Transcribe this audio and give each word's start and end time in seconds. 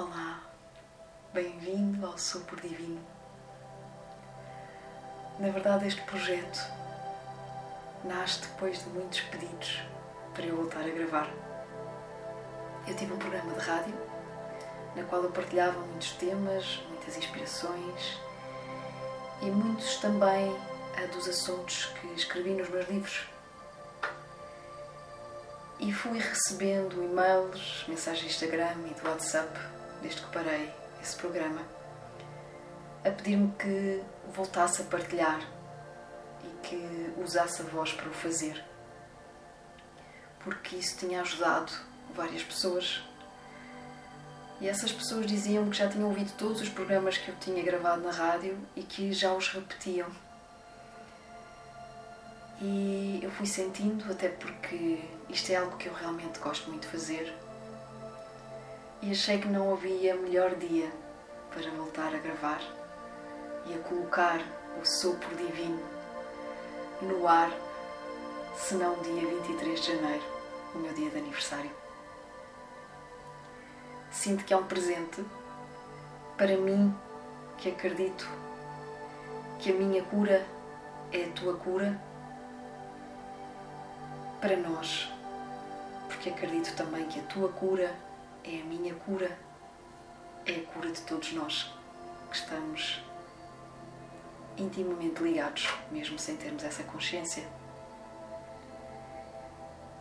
Olá, 0.00 0.40
bem-vindo 1.34 2.06
ao 2.06 2.16
Sopro 2.16 2.54
Divino. 2.60 3.04
Na 5.40 5.50
verdade, 5.50 5.88
este 5.88 6.00
projeto 6.02 6.60
nasce 8.04 8.42
depois 8.42 8.78
de 8.78 8.88
muitos 8.90 9.22
pedidos 9.22 9.82
para 10.34 10.44
eu 10.44 10.54
voltar 10.54 10.82
a 10.82 10.88
gravar. 10.88 11.28
Eu 12.86 12.94
tive 12.94 13.12
um 13.12 13.18
programa 13.18 13.52
de 13.54 13.58
rádio 13.58 13.94
na 14.94 15.02
qual 15.02 15.24
eu 15.24 15.32
partilhava 15.32 15.80
muitos 15.80 16.12
temas, 16.12 16.80
muitas 16.90 17.16
inspirações 17.16 18.20
e 19.42 19.46
muitos 19.46 19.96
também 19.96 20.56
dos 21.12 21.28
assuntos 21.28 21.86
que 21.86 22.06
escrevi 22.14 22.50
nos 22.50 22.68
meus 22.68 22.88
livros. 22.88 23.26
E 25.80 25.92
fui 25.92 26.20
recebendo 26.20 27.02
e-mails, 27.02 27.84
mensagens 27.88 28.20
de 28.20 28.26
Instagram 28.28 28.76
e 28.88 28.94
do 28.94 29.08
WhatsApp, 29.08 29.77
desde 30.02 30.22
que 30.22 30.32
parei 30.32 30.72
esse 31.02 31.16
programa, 31.16 31.62
a 33.04 33.10
pedir-me 33.10 33.52
que 33.52 34.02
voltasse 34.32 34.82
a 34.82 34.84
partilhar 34.84 35.40
e 36.44 36.66
que 36.66 37.12
usasse 37.18 37.62
a 37.62 37.64
voz 37.64 37.92
para 37.92 38.08
o 38.08 38.12
fazer. 38.12 38.64
Porque 40.40 40.76
isso 40.76 40.98
tinha 40.98 41.20
ajudado 41.20 41.72
várias 42.14 42.42
pessoas. 42.42 43.02
E 44.60 44.68
essas 44.68 44.90
pessoas 44.90 45.26
diziam 45.26 45.70
que 45.70 45.76
já 45.76 45.88
tinham 45.88 46.08
ouvido 46.08 46.32
todos 46.36 46.60
os 46.60 46.68
programas 46.68 47.16
que 47.16 47.28
eu 47.28 47.36
tinha 47.36 47.62
gravado 47.62 48.02
na 48.02 48.10
rádio 48.10 48.58
e 48.74 48.82
que 48.82 49.12
já 49.12 49.32
os 49.32 49.48
repetiam. 49.48 50.08
E 52.60 53.20
eu 53.22 53.30
fui 53.30 53.46
sentindo, 53.46 54.10
até 54.10 54.28
porque 54.28 55.00
isto 55.28 55.52
é 55.52 55.56
algo 55.56 55.76
que 55.76 55.86
eu 55.86 55.94
realmente 55.94 56.40
gosto 56.40 56.68
muito 56.68 56.82
de 56.82 56.88
fazer, 56.88 57.32
e 59.00 59.12
achei 59.12 59.38
que 59.38 59.48
não 59.48 59.72
havia 59.72 60.14
melhor 60.16 60.54
dia 60.56 60.90
para 61.50 61.70
voltar 61.70 62.14
a 62.14 62.18
gravar 62.18 62.60
e 63.66 63.74
a 63.74 63.78
colocar 63.78 64.40
o 64.80 64.84
sopro 64.84 65.34
divino 65.36 65.80
no 67.02 67.28
ar, 67.28 67.50
senão 68.56 69.00
dia 69.02 69.26
23 69.44 69.80
de 69.80 69.92
janeiro, 69.92 70.24
o 70.74 70.78
meu 70.78 70.92
dia 70.94 71.10
de 71.10 71.18
aniversário. 71.18 71.70
Sinto 74.10 74.44
que 74.44 74.52
é 74.52 74.56
um 74.56 74.64
presente 74.64 75.24
para 76.36 76.56
mim 76.56 76.94
que 77.56 77.68
acredito 77.68 78.28
que 79.60 79.70
a 79.70 79.74
minha 79.74 80.02
cura 80.04 80.44
é 81.12 81.24
a 81.24 81.30
tua 81.30 81.56
cura 81.56 82.00
para 84.40 84.56
nós, 84.56 85.08
porque 86.08 86.30
acredito 86.30 86.74
também 86.76 87.06
que 87.06 87.20
a 87.20 87.24
tua 87.24 87.48
cura 87.50 87.94
é 88.48 88.62
a 88.62 88.64
minha 88.64 88.94
cura, 88.94 89.38
é 90.46 90.52
a 90.52 90.62
cura 90.72 90.90
de 90.90 91.02
todos 91.02 91.32
nós 91.34 91.70
que 92.30 92.36
estamos 92.36 93.02
intimamente 94.56 95.22
ligados, 95.22 95.68
mesmo 95.90 96.18
sem 96.18 96.36
termos 96.36 96.64
essa 96.64 96.82
consciência. 96.84 97.44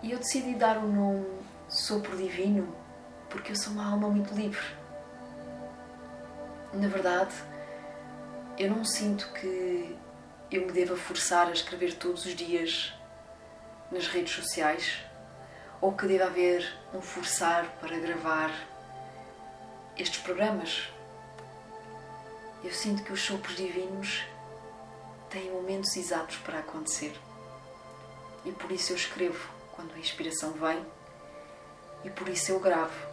E 0.02 0.12
eu 0.12 0.18
decidi 0.18 0.56
dar 0.56 0.78
o 0.78 0.88
nome 0.88 1.28
Sopro 1.68 2.16
Divino 2.16 2.74
porque 3.30 3.52
eu 3.52 3.56
sou 3.56 3.74
uma 3.74 3.92
alma 3.92 4.10
muito 4.10 4.34
livre. 4.34 4.66
Na 6.74 6.88
verdade, 6.88 7.36
eu 8.58 8.70
não 8.70 8.86
sinto 8.86 9.30
que 9.34 9.98
eu 10.50 10.66
me 10.66 10.72
deva 10.72 10.96
forçar 10.96 11.48
a 11.48 11.52
escrever 11.52 11.96
todos 11.96 12.26
os 12.26 12.34
dias 12.34 12.94
nas 13.92 14.08
redes 14.08 14.34
sociais 14.34 15.07
ou 15.80 15.94
que 15.94 16.08
deva 16.08 16.26
haver 16.26 16.76
um 16.94 17.02
forçar 17.02 17.66
para 17.80 17.98
gravar 18.00 18.52
estes 19.98 20.22
programas. 20.22 20.90
Eu 22.64 22.72
sinto 22.72 23.04
que 23.04 23.14
os 23.14 23.22
sopros 23.22 23.56
divinos 23.56 24.24
têm 25.30 25.52
momentos 25.52 25.96
exatos 25.96 26.38
para 26.38 26.60
acontecer. 26.60 27.16
E 28.46 28.52
por 28.52 28.72
isso 28.72 28.94
eu 28.94 28.98
escrevo 28.98 29.50
quando 29.74 29.94
a 29.94 30.00
inspiração 30.00 30.52
vem 30.54 30.86
e 32.04 32.10
por 32.10 32.28
isso 32.30 32.52
eu 32.52 32.60
gravo 32.60 33.08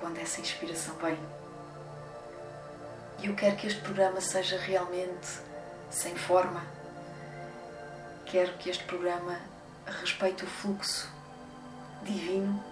quando 0.00 0.18
essa 0.18 0.40
inspiração 0.40 0.94
vem. 0.96 1.18
E 3.22 3.26
eu 3.26 3.34
quero 3.34 3.56
que 3.56 3.66
este 3.66 3.80
programa 3.80 4.20
seja 4.20 4.58
realmente 4.58 5.26
sem 5.90 6.14
forma. 6.16 6.64
Quero 8.26 8.52
que 8.58 8.68
este 8.68 8.84
programa 8.84 9.40
respeite 9.86 10.44
o 10.44 10.46
fluxo 10.46 11.15
divino, 12.06 12.62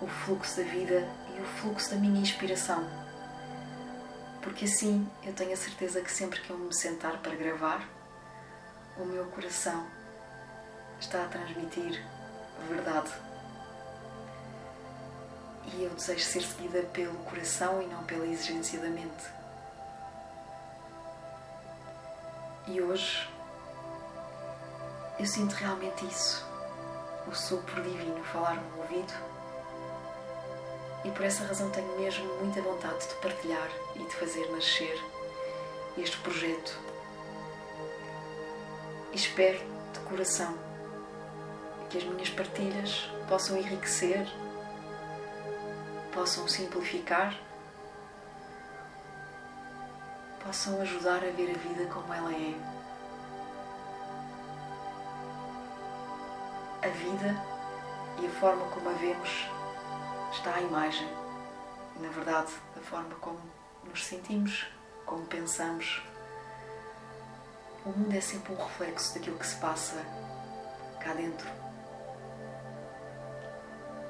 o 0.00 0.06
fluxo 0.06 0.58
da 0.58 0.62
vida 0.62 1.08
e 1.36 1.40
o 1.40 1.44
fluxo 1.44 1.90
da 1.90 1.96
minha 1.96 2.20
inspiração. 2.20 2.86
Porque 4.42 4.66
assim 4.66 5.08
eu 5.24 5.32
tenho 5.32 5.52
a 5.52 5.56
certeza 5.56 6.00
que 6.00 6.12
sempre 6.12 6.40
que 6.40 6.50
eu 6.50 6.58
me 6.58 6.74
sentar 6.74 7.18
para 7.18 7.34
gravar, 7.34 7.88
o 8.98 9.04
meu 9.04 9.24
coração 9.26 9.86
está 11.00 11.24
a 11.24 11.28
transmitir 11.28 12.04
verdade. 12.68 13.10
E 15.72 15.82
eu 15.82 15.90
desejo 15.90 16.24
ser 16.24 16.42
seguida 16.42 16.82
pelo 16.92 17.16
coração 17.24 17.82
e 17.82 17.86
não 17.86 18.04
pela 18.04 18.26
exigência 18.26 18.78
da 18.78 18.88
mente. 18.88 19.24
E 22.66 22.80
hoje 22.80 23.28
eu 25.18 25.26
sinto 25.26 25.52
realmente 25.52 26.06
isso 26.06 26.53
o 27.26 27.34
sopro 27.34 27.82
divino 27.82 28.22
falar 28.24 28.56
no 28.56 28.80
ouvido. 28.80 29.12
E 31.04 31.10
por 31.10 31.24
essa 31.24 31.44
razão 31.44 31.70
tenho 31.70 31.98
mesmo 31.98 32.24
muita 32.40 32.62
vontade 32.62 33.06
de 33.06 33.14
partilhar 33.16 33.68
e 33.94 33.98
de 33.98 34.14
fazer 34.16 34.50
nascer 34.50 34.98
este 35.98 36.16
projeto. 36.18 36.78
E 39.12 39.16
espero 39.16 39.58
de 39.92 40.00
coração 40.00 40.56
que 41.90 41.98
as 41.98 42.04
minhas 42.04 42.30
partilhas 42.30 43.08
possam 43.28 43.56
enriquecer, 43.56 44.26
possam 46.12 46.48
simplificar, 46.48 47.38
possam 50.44 50.80
ajudar 50.80 51.18
a 51.18 51.30
ver 51.30 51.50
a 51.50 51.58
vida 51.58 51.86
como 51.92 52.12
ela 52.12 52.32
é. 52.32 52.73
A 56.84 56.88
vida 56.88 57.34
e 58.20 58.26
a 58.26 58.30
forma 58.30 58.66
como 58.66 58.90
a 58.90 58.92
vemos 58.92 59.48
está 60.30 60.54
à 60.54 60.60
imagem. 60.60 61.08
Na 61.98 62.10
verdade, 62.10 62.52
a 62.76 62.80
forma 62.80 63.14
como 63.22 63.40
nos 63.84 64.04
sentimos, 64.04 64.66
como 65.06 65.24
pensamos. 65.24 66.02
O 67.86 67.88
mundo 67.88 68.14
é 68.14 68.20
sempre 68.20 68.52
um 68.52 68.56
reflexo 68.56 69.14
daquilo 69.14 69.38
que 69.38 69.46
se 69.46 69.56
passa 69.56 69.96
cá 71.00 71.14
dentro. 71.14 71.48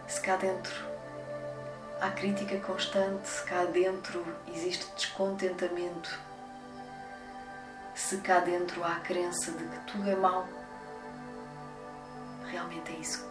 Se 0.08 0.20
cá 0.20 0.36
dentro 0.36 0.74
há 2.00 2.10
crítica 2.10 2.58
constante, 2.58 3.28
se 3.28 3.44
cá 3.44 3.66
dentro 3.66 4.24
existe 4.48 4.86
descontentamento, 4.96 6.18
se 7.94 8.16
cá 8.18 8.40
dentro 8.40 8.82
há 8.82 8.96
a 8.96 9.00
crença 9.00 9.52
de 9.52 9.64
que 9.64 9.78
tudo 9.92 10.10
é 10.10 10.16
mau, 10.16 10.46
realmente 12.64 12.92
é 12.92 12.96
isso. 12.96 13.26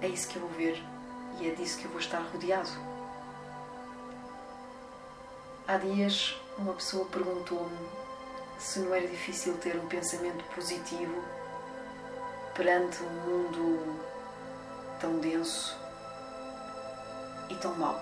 É 0.00 0.08
isso 0.08 0.28
que 0.28 0.36
eu 0.36 0.42
vou 0.42 0.50
ver 0.50 0.82
e 1.40 1.48
é 1.48 1.54
disso 1.54 1.78
que 1.78 1.84
eu 1.84 1.90
vou 1.90 2.00
estar 2.00 2.20
rodeado. 2.20 2.70
Há 5.66 5.76
dias 5.78 6.36
uma 6.58 6.72
pessoa 6.74 7.04
perguntou-me 7.06 7.76
se 8.58 8.78
não 8.80 8.94
era 8.94 9.06
difícil 9.06 9.56
ter 9.58 9.76
um 9.76 9.86
pensamento 9.86 10.44
positivo 10.54 11.22
perante 12.54 13.02
um 13.02 13.10
mundo 13.10 14.00
tão 15.00 15.18
denso 15.18 15.76
e 17.50 17.54
tão 17.56 17.74
mau. 17.74 18.00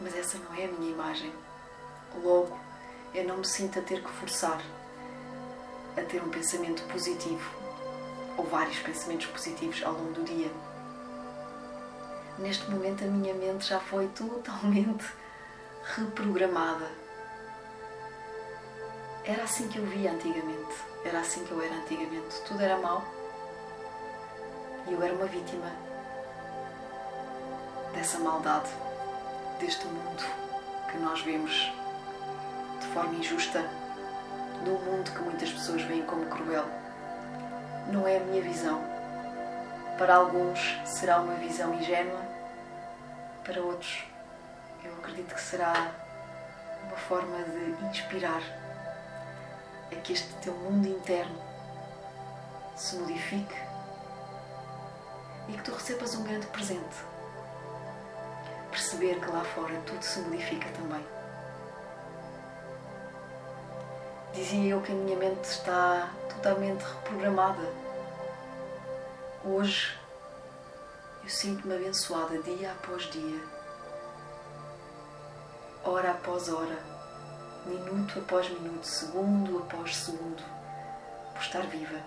Mas 0.00 0.16
essa 0.16 0.38
não 0.38 0.54
é 0.54 0.64
a 0.64 0.68
minha 0.68 0.92
imagem. 0.92 1.32
Logo, 2.22 2.58
eu 3.12 3.24
não 3.24 3.38
me 3.38 3.46
sinto 3.46 3.78
a 3.78 3.82
ter 3.82 4.02
que 4.02 4.10
forçar 4.12 4.62
a 5.96 6.02
ter 6.02 6.22
um 6.22 6.30
pensamento 6.30 6.82
positivo 6.84 7.57
ou 8.38 8.46
vários 8.46 8.78
pensamentos 8.78 9.26
positivos 9.26 9.82
ao 9.84 9.92
longo 9.92 10.12
do 10.12 10.24
dia. 10.24 10.50
Neste 12.38 12.70
momento, 12.70 13.04
a 13.04 13.08
minha 13.08 13.34
mente 13.34 13.66
já 13.66 13.80
foi 13.80 14.06
totalmente 14.08 15.04
reprogramada. 15.96 16.88
Era 19.24 19.42
assim 19.42 19.68
que 19.68 19.78
eu 19.78 19.84
via 19.84 20.12
antigamente, 20.12 20.74
era 21.04 21.20
assim 21.20 21.44
que 21.44 21.50
eu 21.50 21.60
era 21.60 21.74
antigamente. 21.74 22.40
Tudo 22.46 22.62
era 22.62 22.78
mau 22.78 23.04
e 24.86 24.92
eu 24.92 25.02
era 25.02 25.12
uma 25.12 25.26
vítima 25.26 25.70
dessa 27.92 28.18
maldade, 28.20 28.70
deste 29.58 29.84
mundo 29.86 30.24
que 30.90 30.96
nós 30.98 31.20
vemos 31.22 31.70
de 32.80 32.86
forma 32.94 33.14
injusta, 33.16 33.68
de 34.62 34.70
um 34.70 34.78
mundo 34.78 35.10
que 35.10 35.18
muitas 35.18 35.50
pessoas 35.50 35.82
veem 35.82 36.02
como 36.06 36.24
cruel 36.26 36.64
não 37.88 38.06
é 38.06 38.18
a 38.18 38.20
minha 38.20 38.42
visão. 38.42 38.82
Para 39.96 40.16
alguns 40.16 40.78
será 40.84 41.20
uma 41.20 41.34
visão 41.34 41.74
ingênua, 41.74 42.20
para 43.44 43.60
outros 43.62 44.04
eu 44.84 44.92
acredito 44.94 45.34
que 45.34 45.40
será 45.40 45.90
uma 46.84 46.96
forma 46.96 47.36
de 47.42 47.84
inspirar 47.86 48.42
a 49.90 49.94
que 49.96 50.12
este 50.12 50.32
teu 50.34 50.54
mundo 50.54 50.86
interno 50.86 51.38
se 52.76 52.96
modifique 52.96 53.54
e 55.48 55.52
que 55.52 55.62
tu 55.62 55.72
recebas 55.72 56.14
um 56.14 56.22
grande 56.22 56.46
presente. 56.48 56.96
Perceber 58.70 59.18
que 59.18 59.30
lá 59.30 59.42
fora 59.42 59.80
tudo 59.86 60.02
se 60.02 60.20
modifica 60.20 60.68
também. 60.70 61.17
Dizia 64.34 64.72
eu 64.72 64.82
que 64.82 64.92
a 64.92 64.94
minha 64.94 65.16
mente 65.16 65.44
está 65.44 66.10
totalmente 66.28 66.82
reprogramada. 66.82 67.72
Hoje 69.42 69.98
eu 71.22 71.28
sinto-me 71.28 71.74
abençoada 71.74 72.38
dia 72.42 72.72
após 72.72 73.04
dia, 73.10 73.40
hora 75.82 76.10
após 76.10 76.48
hora, 76.48 76.78
minuto 77.64 78.18
após 78.18 78.48
minuto, 78.50 78.84
segundo 78.84 79.58
após 79.58 79.96
segundo, 79.96 80.42
por 81.32 81.40
estar 81.40 81.62
viva. 81.62 82.00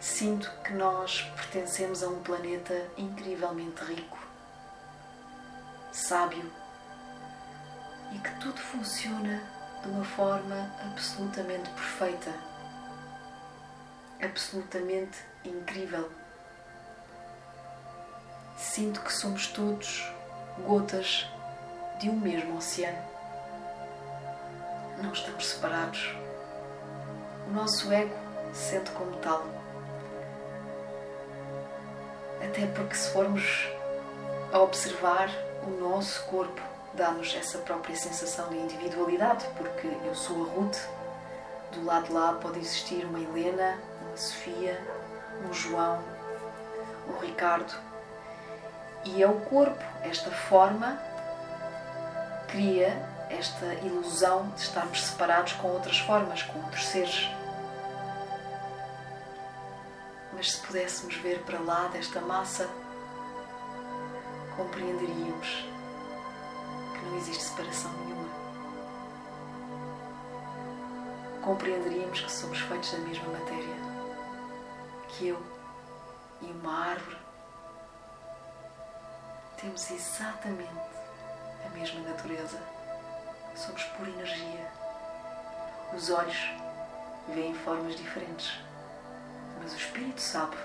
Sinto 0.00 0.50
que 0.64 0.72
nós 0.72 1.22
pertencemos 1.36 2.02
a 2.02 2.08
um 2.08 2.22
planeta 2.22 2.88
incrivelmente 2.96 3.82
rico, 3.84 4.18
sábio 5.92 6.50
e 8.12 8.18
que 8.18 8.40
tudo 8.40 8.60
funciona 8.60 9.57
de 9.82 9.88
uma 9.88 10.04
forma 10.04 10.70
absolutamente 10.84 11.70
perfeita, 11.70 12.32
absolutamente 14.20 15.18
incrível. 15.44 16.10
Sinto 18.56 19.00
que 19.02 19.12
somos 19.12 19.46
todos 19.48 20.12
gotas 20.66 21.26
de 22.00 22.10
um 22.10 22.18
mesmo 22.18 22.56
oceano. 22.56 22.98
Não 25.02 25.12
estamos 25.12 25.46
separados. 25.46 26.14
O 27.46 27.50
nosso 27.52 27.92
ego 27.92 28.14
se 28.52 28.70
sente 28.70 28.90
como 28.90 29.16
tal. 29.18 29.44
Até 32.44 32.66
porque, 32.66 32.94
se 32.94 33.10
formos 33.10 33.68
a 34.52 34.58
observar, 34.58 35.28
o 35.66 35.70
nosso 35.70 36.24
corpo 36.24 36.60
dá-nos 36.94 37.34
essa 37.34 37.58
própria 37.58 37.96
sensação 37.96 38.48
de 38.48 38.56
individualidade, 38.56 39.46
porque 39.56 39.86
eu 40.04 40.14
sou 40.14 40.44
a 40.44 40.48
Ruth, 40.54 40.78
do 41.72 41.84
lado 41.84 42.06
de 42.06 42.12
lá 42.12 42.32
pode 42.34 42.58
existir 42.58 43.04
uma 43.04 43.20
Helena, 43.20 43.78
uma 44.06 44.16
Sofia, 44.16 44.80
um 45.48 45.52
João, 45.52 46.02
um 47.08 47.18
Ricardo. 47.18 47.72
E 49.04 49.22
é 49.22 49.28
o 49.28 49.40
corpo, 49.40 49.82
esta 50.02 50.30
forma, 50.30 50.98
cria 52.48 52.96
esta 53.30 53.66
ilusão 53.74 54.48
de 54.50 54.62
estarmos 54.62 55.04
separados 55.04 55.52
com 55.54 55.68
outras 55.68 55.98
formas, 55.98 56.42
com 56.42 56.58
outros 56.60 56.86
seres. 56.86 57.28
Mas 60.32 60.52
se 60.52 60.58
pudéssemos 60.66 61.14
ver 61.16 61.42
para 61.42 61.58
lá 61.60 61.88
desta 61.88 62.20
massa, 62.20 62.68
compreenderíamos 64.56 65.68
não 67.08 67.16
existe 67.16 67.42
separação 67.42 67.90
nenhuma. 67.92 68.28
Compreenderíamos 71.42 72.20
que 72.20 72.30
somos 72.30 72.58
feitos 72.60 72.92
da 72.92 72.98
mesma 72.98 73.28
matéria, 73.32 73.76
que 75.08 75.28
eu 75.28 75.42
e 76.42 76.46
uma 76.46 76.90
árvore 76.90 77.16
temos 79.60 79.90
exatamente 79.90 80.68
a 81.66 81.68
mesma 81.70 82.00
natureza. 82.00 82.60
Somos 83.56 83.82
pura 83.84 84.10
energia. 84.10 84.70
Os 85.92 86.10
olhos 86.10 86.38
veem 87.34 87.54
formas 87.54 87.96
diferentes, 87.96 88.60
mas 89.60 89.72
o 89.72 89.76
espírito 89.76 90.20
sabe 90.20 90.56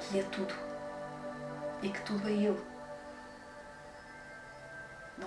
que 0.00 0.18
é 0.18 0.22
tudo 0.24 0.54
e 1.82 1.90
que 1.90 2.00
tudo 2.02 2.28
é 2.28 2.32
Ele. 2.32 2.67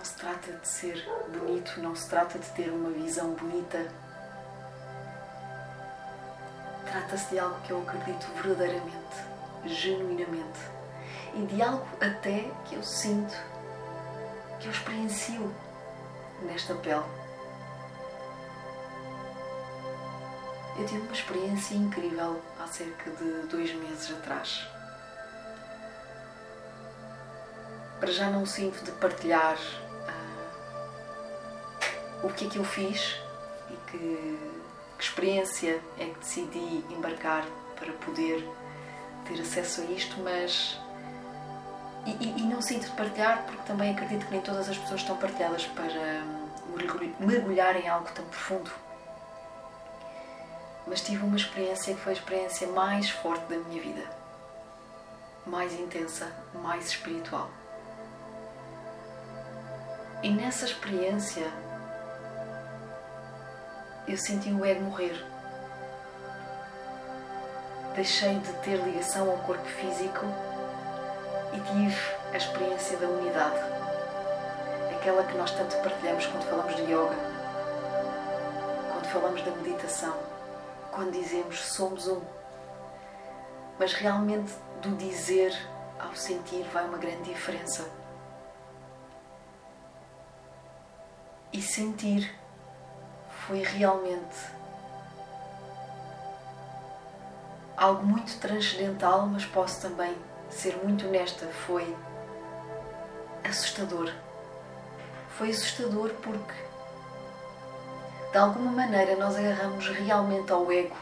Não 0.01 0.05
se 0.05 0.15
trata 0.15 0.51
de 0.51 0.67
ser 0.67 1.07
bonito, 1.27 1.79
não 1.79 1.95
se 1.95 2.09
trata 2.09 2.39
de 2.39 2.49
ter 2.53 2.71
uma 2.71 2.89
visão 2.89 3.35
bonita. 3.35 3.87
Trata-se 6.87 7.29
de 7.29 7.37
algo 7.37 7.61
que 7.61 7.69
eu 7.69 7.83
acredito 7.83 8.25
verdadeiramente, 8.33 9.15
genuinamente 9.63 10.59
e 11.35 11.45
de 11.45 11.61
algo 11.61 11.85
até 12.01 12.49
que 12.65 12.73
eu 12.73 12.81
sinto, 12.81 13.35
que 14.59 14.65
eu 14.65 14.71
experiencio 14.71 15.55
nesta 16.41 16.73
pele. 16.73 17.05
Eu 20.79 20.85
tive 20.87 21.01
uma 21.01 21.13
experiência 21.13 21.75
incrível 21.75 22.41
há 22.59 22.65
cerca 22.65 23.11
de 23.11 23.47
dois 23.49 23.71
meses 23.75 24.09
atrás. 24.17 24.67
Para 27.99 28.11
já 28.11 28.31
não 28.31 28.47
sinto 28.47 28.83
de 28.83 28.91
partilhar 28.93 29.59
o 32.23 32.29
que 32.29 32.45
é 32.45 32.49
que 32.49 32.57
eu 32.57 32.63
fiz 32.63 33.17
e 33.69 33.91
que, 33.91 34.39
que 34.97 35.03
experiência 35.03 35.81
é 35.97 36.05
que 36.05 36.19
decidi 36.19 36.83
embarcar 36.89 37.45
para 37.75 37.91
poder 37.93 38.47
ter 39.25 39.41
acesso 39.41 39.81
a 39.81 39.85
isto, 39.85 40.19
mas 40.21 40.79
e, 42.05 42.11
e, 42.11 42.39
e, 42.39 42.43
não 42.43 42.61
sinto 42.61 42.85
de 42.85 42.95
partilhar 42.95 43.43
porque 43.45 43.61
também 43.63 43.91
acredito 43.91 44.25
que 44.25 44.31
nem 44.31 44.41
todas 44.41 44.67
as 44.69 44.77
pessoas 44.77 45.01
estão 45.01 45.17
partilhadas 45.17 45.65
para 45.67 46.23
mergulhar 47.19 47.75
em 47.75 47.87
algo 47.87 48.09
tão 48.13 48.25
profundo. 48.25 48.71
Mas 50.87 51.01
tive 51.01 51.23
uma 51.23 51.37
experiência 51.37 51.93
que 51.93 52.01
foi 52.01 52.13
a 52.13 52.15
experiência 52.15 52.67
mais 52.67 53.09
forte 53.09 53.45
da 53.45 53.57
minha 53.57 53.81
vida, 53.81 54.03
mais 55.45 55.73
intensa, 55.73 56.31
mais 56.55 56.87
espiritual. 56.87 57.49
E 60.23 60.29
nessa 60.29 60.65
experiência 60.65 61.51
eu 64.07 64.17
senti 64.17 64.51
o 64.51 64.65
ego 64.65 64.81
morrer. 64.81 65.23
Deixei 67.95 68.39
de 68.39 68.53
ter 68.61 68.77
ligação 68.77 69.29
ao 69.29 69.37
corpo 69.39 69.65
físico 69.65 70.25
e 71.53 71.59
tive 71.59 71.97
a 72.33 72.37
experiência 72.37 72.97
da 72.97 73.07
unidade, 73.07 73.59
aquela 74.95 75.23
que 75.23 75.37
nós 75.37 75.51
tanto 75.51 75.75
partilhamos 75.77 76.25
quando 76.25 76.43
falamos 76.49 76.75
de 76.75 76.83
yoga, 76.83 77.15
quando 78.91 79.05
falamos 79.11 79.41
da 79.43 79.51
meditação, 79.51 80.15
quando 80.91 81.11
dizemos 81.11 81.59
somos 81.59 82.07
um. 82.07 82.21
Mas 83.77 83.93
realmente 83.93 84.53
do 84.81 84.95
dizer 84.95 85.53
ao 85.99 86.15
sentir 86.15 86.63
vai 86.73 86.85
uma 86.85 86.97
grande 86.97 87.23
diferença. 87.23 87.89
E 91.53 91.61
sentir 91.61 92.40
foi 93.47 93.63
realmente 93.63 94.37
algo 97.75 98.05
muito 98.05 98.37
transcendental, 98.39 99.25
mas 99.25 99.45
posso 99.45 99.81
também 99.81 100.15
ser 100.49 100.77
muito 100.83 101.07
honesta, 101.07 101.47
foi 101.47 101.95
assustador. 103.43 104.13
Foi 105.37 105.49
assustador 105.49 106.11
porque, 106.21 106.53
de 108.31 108.37
alguma 108.37 108.71
maneira, 108.71 109.15
nós 109.15 109.35
agarramos 109.35 109.87
realmente 109.87 110.51
ao 110.51 110.71
ego. 110.71 110.95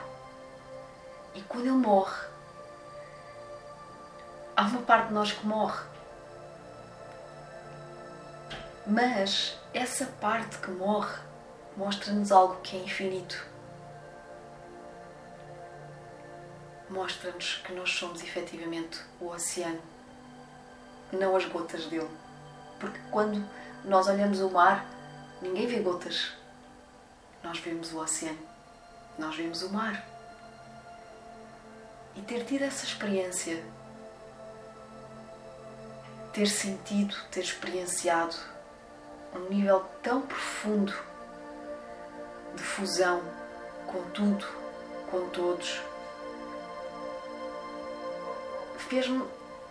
E 1.36 1.42
quando 1.42 1.66
ele 1.66 1.76
morre, 1.76 2.28
há 4.56 4.64
uma 4.64 4.82
parte 4.82 5.08
de 5.08 5.14
nós 5.14 5.32
que 5.34 5.46
morre. 5.46 5.84
Mas 8.88 9.58
essa 9.74 10.06
parte 10.06 10.58
que 10.60 10.72
morre 10.72 11.29
mostra-nos 11.80 12.32
algo 12.32 12.62
que 12.62 12.76
é 12.76 12.80
infinito. 12.82 13.50
mostra-nos 16.90 17.62
que 17.64 17.72
nós 17.74 17.92
somos 17.92 18.24
efetivamente 18.24 19.00
o 19.22 19.28
oceano, 19.28 19.82
não 21.12 21.36
as 21.36 21.46
gotas 21.46 21.86
dele. 21.86 22.10
Porque 22.80 23.00
quando 23.12 23.48
nós 23.86 24.08
olhamos 24.08 24.40
o 24.42 24.50
mar, 24.50 24.86
ninguém 25.42 25.68
vê 25.68 25.80
gotas. 25.80 26.34
Nós 27.44 27.60
vemos 27.60 27.94
o 27.94 28.00
oceano, 28.00 28.40
nós 29.18 29.36
vemos 29.36 29.62
o 29.62 29.70
mar. 29.70 30.04
E 32.16 32.22
ter 32.22 32.44
tido 32.44 32.64
essa 32.64 32.86
experiência, 32.86 33.64
ter 36.34 36.48
sentido, 36.48 37.16
ter 37.32 37.42
experienciado 37.42 38.36
um 39.34 39.48
nível 39.50 39.86
tão 40.02 40.22
profundo 40.22 40.94
de 42.56 42.64
fusão 42.64 43.22
com 43.88 44.02
tudo, 44.12 44.46
com 45.10 45.30
todos, 45.30 45.82
fez-me 48.78 49.24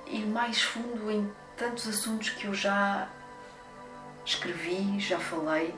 ir 0.06 0.26
mais 0.26 0.62
fundo 0.62 1.10
em 1.10 1.30
tantos 1.56 1.88
assuntos 1.88 2.30
que 2.30 2.46
eu 2.46 2.54
já 2.54 3.08
escrevi, 4.24 5.00
já 5.00 5.18
falei, 5.18 5.74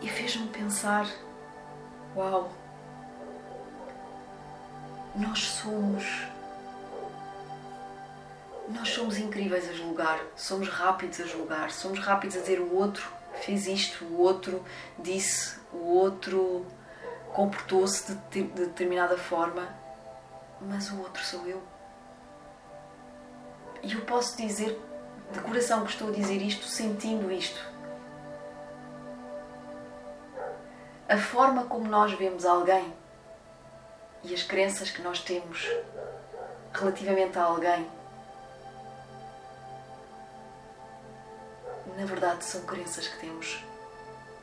e 0.00 0.08
fez-me 0.08 0.48
pensar: 0.48 1.06
uau, 2.16 2.50
nós 5.14 5.40
somos. 5.40 6.04
Nós 8.66 8.88
somos 8.88 9.18
incríveis 9.18 9.68
a 9.68 9.74
julgar, 9.74 10.18
somos 10.34 10.70
rápidos 10.70 11.20
a 11.20 11.26
julgar, 11.26 11.70
somos 11.70 11.98
rápidos 11.98 12.36
a 12.36 12.40
dizer 12.40 12.60
o 12.60 12.74
outro 12.74 13.06
fez 13.40 13.66
isto, 13.66 14.04
o 14.04 14.20
outro 14.20 14.64
disse, 14.98 15.58
o 15.72 15.94
outro 15.96 16.66
comportou-se 17.32 18.14
de, 18.30 18.42
de 18.42 18.66
determinada 18.66 19.18
forma, 19.18 19.68
mas 20.60 20.90
o 20.90 20.98
outro 21.00 21.22
sou 21.22 21.46
eu. 21.46 21.62
E 23.82 23.92
eu 23.92 24.00
posso 24.02 24.36
dizer 24.36 24.80
de 25.32 25.40
coração 25.40 25.84
que 25.84 25.90
estou 25.90 26.08
a 26.08 26.12
dizer 26.12 26.40
isto, 26.40 26.64
sentindo 26.66 27.30
isto. 27.30 27.60
A 31.08 31.18
forma 31.18 31.64
como 31.64 31.86
nós 31.86 32.12
vemos 32.12 32.46
alguém 32.46 32.94
e 34.22 34.32
as 34.32 34.42
crenças 34.42 34.90
que 34.90 35.02
nós 35.02 35.20
temos 35.20 35.68
relativamente 36.72 37.38
a 37.38 37.44
alguém, 37.44 37.86
na 41.96 42.04
verdade 42.04 42.44
são 42.44 42.62
crenças 42.62 43.06
que 43.08 43.18
temos 43.20 43.64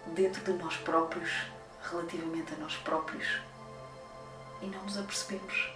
dentro 0.07 0.41
de 0.43 0.53
nós 0.53 0.77
próprios, 0.77 1.29
relativamente 1.89 2.53
a 2.53 2.57
nós 2.57 2.75
próprios, 2.77 3.27
e 4.61 4.65
não 4.65 4.83
nos 4.83 4.97
apercebemos. 4.97 5.71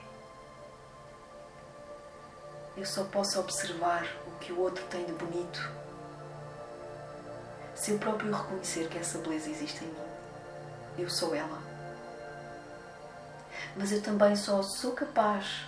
Eu 2.78 2.86
só 2.86 3.04
posso 3.06 3.40
observar 3.40 4.06
o 4.28 4.40
que 4.40 4.52
o 4.52 4.60
outro 4.60 4.84
tem 4.86 5.06
de 5.06 5.14
bonito 5.14 5.72
se 7.74 7.92
eu 7.92 8.00
próprio 8.00 8.34
reconhecer 8.34 8.88
que 8.88 8.98
essa 8.98 9.18
beleza 9.18 9.50
existe 9.50 9.84
em 9.84 9.88
mim. 9.88 10.06
Eu 10.98 11.10
sou 11.10 11.36
ela. 11.36 11.62
Mas 13.76 13.92
eu 13.92 14.02
também 14.02 14.36
só 14.36 14.64
sou 14.64 14.94
capaz 14.94 15.66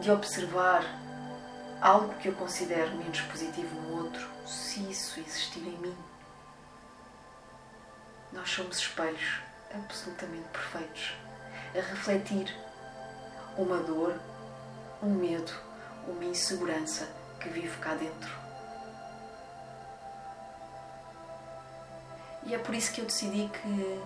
de 0.00 0.10
observar 0.10 1.01
algo 1.82 2.14
que 2.14 2.28
eu 2.28 2.32
considero 2.34 2.96
menos 2.96 3.20
positivo 3.22 3.74
no 3.74 4.04
outro 4.04 4.24
se 4.46 4.88
isso 4.88 5.18
existir 5.18 5.58
em 5.58 5.76
mim. 5.78 5.96
Nós 8.32 8.48
somos 8.48 8.78
espelhos 8.78 9.40
absolutamente 9.74 10.48
perfeitos 10.50 11.12
a 11.74 11.80
refletir 11.80 12.56
uma 13.58 13.78
dor 13.78 14.18
um 15.02 15.10
medo, 15.14 15.52
uma 16.06 16.24
insegurança 16.24 17.08
que 17.40 17.48
vive 17.48 17.76
cá 17.78 17.94
dentro. 17.94 18.30
E 22.44 22.54
é 22.54 22.58
por 22.58 22.74
isso 22.74 22.92
que 22.92 23.00
eu 23.00 23.06
decidi 23.06 23.48
que 23.48 24.02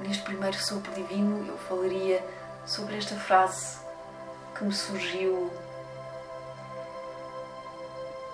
neste 0.00 0.22
primeiro 0.22 0.56
sopro 0.56 0.92
divino 0.94 1.46
eu 1.46 1.58
falaria 1.58 2.24
sobre 2.66 2.96
esta 2.96 3.16
frase 3.16 3.78
que 4.56 4.64
me 4.64 4.72
surgiu 4.72 5.52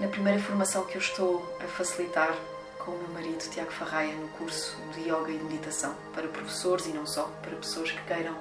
na 0.00 0.09
primeira 0.09 0.40
formação 0.40 0.87
que 0.87 0.97
eu 0.97 1.00
estou 1.00 1.47
a 1.62 1.69
facilitar 1.69 2.35
com 2.78 2.92
o 2.92 2.99
meu 2.99 3.09
marido 3.09 3.38
Tiago 3.50 3.71
Farraia 3.71 4.14
no 4.16 4.28
curso 4.28 4.75
de 4.95 5.02
Yoga 5.02 5.30
e 5.30 5.38
Meditação 5.38 5.95
para 6.14 6.26
professores 6.26 6.87
e 6.87 6.88
não 6.88 7.07
só, 7.07 7.25
para 7.42 7.54
pessoas 7.57 7.90
que 7.90 8.02
queiram 8.04 8.35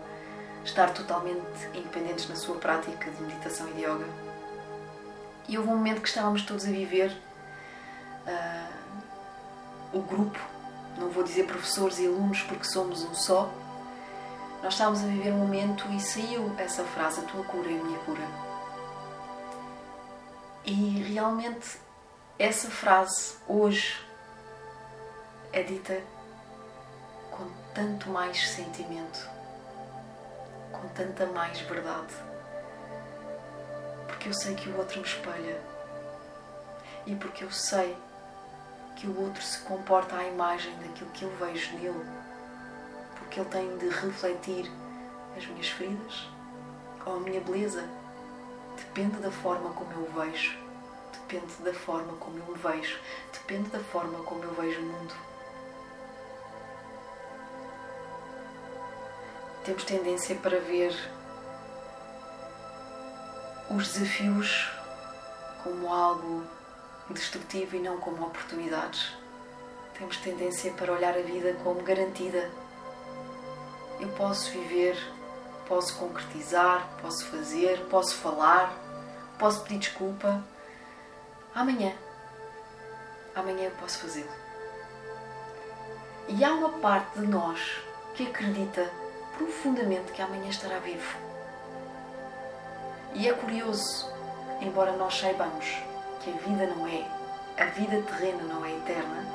estar 0.63 0.94
totalmente 0.94 1.42
independentes 1.74 2.30
na 2.30 2.38
sua 2.38 2.56
prática 2.56 3.12
de 3.12 3.22
meditação 3.22 3.68
e 3.70 3.74
de 3.74 3.82
yoga. 3.82 4.06
E 5.50 5.58
houve 5.58 5.70
um 5.70 5.75
momento 5.75 6.01
que 6.01 6.08
estávamos 6.08 6.44
todos 6.44 6.63
a 6.63 6.70
viver 6.70 7.12
uh, 8.25 9.98
o 9.98 10.01
grupo, 10.01 10.39
não 10.98 11.10
vou 11.10 11.24
dizer 11.24 11.46
professores 11.46 12.00
e 12.00 12.08
alunos 12.08 12.42
porque 12.44 12.63
somos 12.63 13.04
um 13.04 13.13
só, 13.13 13.51
nós 14.63 14.74
estávamos 14.74 15.01
a 15.01 15.08
viver 15.08 15.32
um 15.34 15.39
momento 15.39 15.86
e 15.89 16.00
saiu 16.00 16.54
essa 16.58 16.84
frase: 16.84 17.20
A 17.20 17.24
tua 17.24 17.44
cura 17.44 17.70
é 17.70 17.80
a 17.80 17.84
minha 17.84 18.00
cura. 18.00 18.49
E 20.66 21.04
realmente 21.13 21.80
essa 22.38 22.70
frase 22.70 23.36
hoje 23.48 24.00
é 25.51 25.63
dita 25.63 26.01
com 27.32 27.50
tanto 27.74 28.10
mais 28.10 28.50
sentimento 28.50 29.39
com 30.80 30.88
tanta 30.89 31.25
mais 31.28 31.60
verdade. 31.62 32.13
Porque 34.08 34.30
eu 34.30 34.34
sei 34.34 34.56
que 34.56 34.70
o 34.70 34.78
outro 34.78 35.00
me 35.00 35.06
espelha 35.06 35.62
e 37.06 37.16
porque 37.16 37.44
eu 37.44 37.51
sei 37.51 37.96
que 38.96 39.08
o 39.08 39.22
outro 39.22 39.42
se 39.42 39.60
comporta 39.60 40.16
à 40.16 40.24
imagem 40.25 40.75
daquilo 40.80 41.10
que 41.12 41.24
eu 41.24 41.36
vejo 41.38 41.75
nele, 41.78 42.06
porque 43.18 43.39
ele 43.39 43.50
tem 43.50 43.78
de 43.78 43.88
refletir 43.88 44.70
as 45.38 45.46
minhas 45.48 45.70
feridas 45.70 46.28
ou 47.06 47.16
a 47.16 47.20
minha 47.20 47.39
beleza. 47.42 47.88
Depende 48.79 49.17
da 49.19 49.31
forma 49.31 49.71
como 49.71 49.91
eu 49.91 50.12
vejo, 50.12 50.57
depende 51.13 51.53
da 51.63 51.74
forma 51.74 52.13
como 52.17 52.38
eu 52.39 52.53
o 52.53 52.55
vejo, 52.55 53.00
depende 53.31 53.69
da 53.69 53.79
forma 53.79 54.19
como 54.24 54.43
eu 54.43 54.53
vejo 54.53 54.81
o 54.81 54.86
mundo. 54.86 55.29
temos 59.69 59.83
tendência 59.83 60.36
para 60.38 60.59
ver 60.59 60.91
os 63.69 63.93
desafios 63.93 64.67
como 65.63 65.93
algo 65.93 66.43
destrutivo 67.12 67.75
e 67.75 67.79
não 67.79 68.00
como 68.00 68.25
oportunidades. 68.25 69.13
Temos 69.93 70.17
tendência 70.17 70.71
para 70.74 70.91
olhar 70.91 71.15
a 71.15 71.21
vida 71.21 71.53
como 71.63 71.83
garantida. 71.83 72.50
Eu 74.00 74.09
posso 74.09 74.50
viver, 74.50 74.98
posso 75.69 75.95
concretizar, 75.97 76.89
posso 76.99 77.25
fazer, 77.27 77.85
posso 77.91 78.15
falar, 78.15 78.73
posso 79.38 79.61
pedir 79.63 79.77
desculpa. 79.77 80.43
Amanhã. 81.53 81.93
Amanhã 83.35 83.65
eu 83.65 83.71
posso 83.79 83.99
fazê-lo. 83.99 84.31
E 86.27 86.43
há 86.43 86.53
uma 86.53 86.69
parte 86.79 87.19
de 87.19 87.27
nós 87.27 87.81
que 88.15 88.27
acredita 88.27 88.89
profundamente 89.38 90.11
que 90.11 90.21
amanhã 90.21 90.49
estará 90.49 90.79
vivo. 90.79 91.17
E 93.13 93.27
é 93.27 93.33
curioso, 93.33 94.11
embora 94.59 94.91
nós 94.93 95.17
saibamos 95.17 95.65
que 96.19 96.31
a 96.31 96.33
vida 96.33 96.67
não 96.67 96.88
é, 96.88 97.05
a 97.57 97.65
vida 97.65 98.01
terrena 98.01 98.43
não 98.43 98.65
é 98.65 98.75
eterna, 98.75 99.25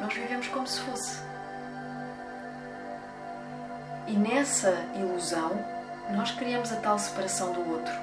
nós 0.00 0.12
vivemos 0.12 0.48
como 0.48 0.66
se 0.66 0.80
fosse. 0.80 1.29
E 4.10 4.12
nessa 4.12 4.70
ilusão, 4.96 5.52
nós 6.10 6.32
criamos 6.32 6.72
a 6.72 6.76
tal 6.80 6.98
separação 6.98 7.52
do 7.52 7.60
outro. 7.70 7.94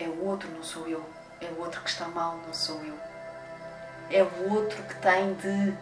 É 0.00 0.08
o 0.08 0.24
outro, 0.24 0.50
não 0.50 0.62
sou 0.62 0.88
eu. 0.88 1.04
É 1.42 1.46
o 1.48 1.60
outro 1.60 1.82
que 1.82 1.90
está 1.90 2.08
mal, 2.08 2.38
não 2.38 2.54
sou 2.54 2.82
eu. 2.82 2.98
É 4.10 4.22
o 4.22 4.54
outro 4.54 4.82
que 4.84 4.94
tem 4.94 5.34
de 5.34 5.76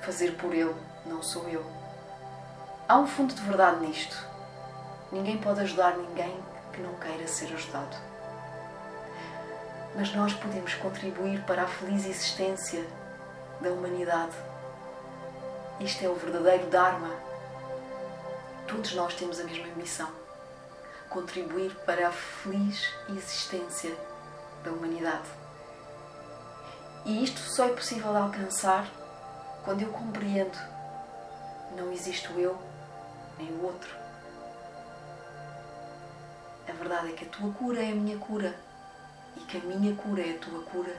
fazer 0.00 0.36
por 0.36 0.54
ele, 0.54 0.76
não 1.06 1.20
sou 1.24 1.48
eu. 1.48 1.66
Há 2.88 3.00
um 3.00 3.06
fundo 3.08 3.34
de 3.34 3.42
verdade 3.42 3.84
nisto. 3.84 4.24
Ninguém 5.10 5.36
pode 5.38 5.58
ajudar 5.62 5.96
ninguém 5.96 6.40
que 6.72 6.80
não 6.80 6.94
queira 7.00 7.26
ser 7.26 7.52
ajudado. 7.52 7.96
Mas 9.96 10.14
nós 10.14 10.32
podemos 10.34 10.72
contribuir 10.74 11.42
para 11.42 11.64
a 11.64 11.66
feliz 11.66 12.06
existência 12.06 12.86
da 13.60 13.70
humanidade. 13.70 14.36
Isto 15.80 16.04
é 16.04 16.08
o 16.08 16.14
verdadeiro 16.14 16.68
Dharma. 16.68 17.26
Todos 18.68 18.92
nós 18.94 19.14
temos 19.14 19.40
a 19.40 19.44
mesma 19.44 19.74
missão: 19.76 20.10
contribuir 21.08 21.74
para 21.86 22.08
a 22.08 22.12
feliz 22.12 22.92
existência 23.08 23.96
da 24.62 24.70
humanidade. 24.70 25.26
E 27.06 27.24
isto 27.24 27.40
só 27.40 27.64
é 27.64 27.72
possível 27.72 28.14
alcançar 28.14 28.86
quando 29.64 29.80
eu 29.80 29.88
compreendo: 29.88 30.58
não 31.74 31.90
existe 31.90 32.30
o 32.30 32.38
eu, 32.38 32.58
nem 33.38 33.50
o 33.52 33.64
outro. 33.64 33.96
A 36.68 36.72
verdade 36.72 37.08
é 37.08 37.12
que 37.12 37.24
a 37.24 37.28
tua 37.28 37.50
cura 37.52 37.82
é 37.82 37.90
a 37.90 37.94
minha 37.94 38.18
cura 38.18 38.54
e 39.34 39.40
que 39.40 39.56
a 39.56 39.60
minha 39.60 39.96
cura 39.96 40.20
é 40.20 40.34
a 40.34 40.38
tua 40.38 40.62
cura. 40.64 40.94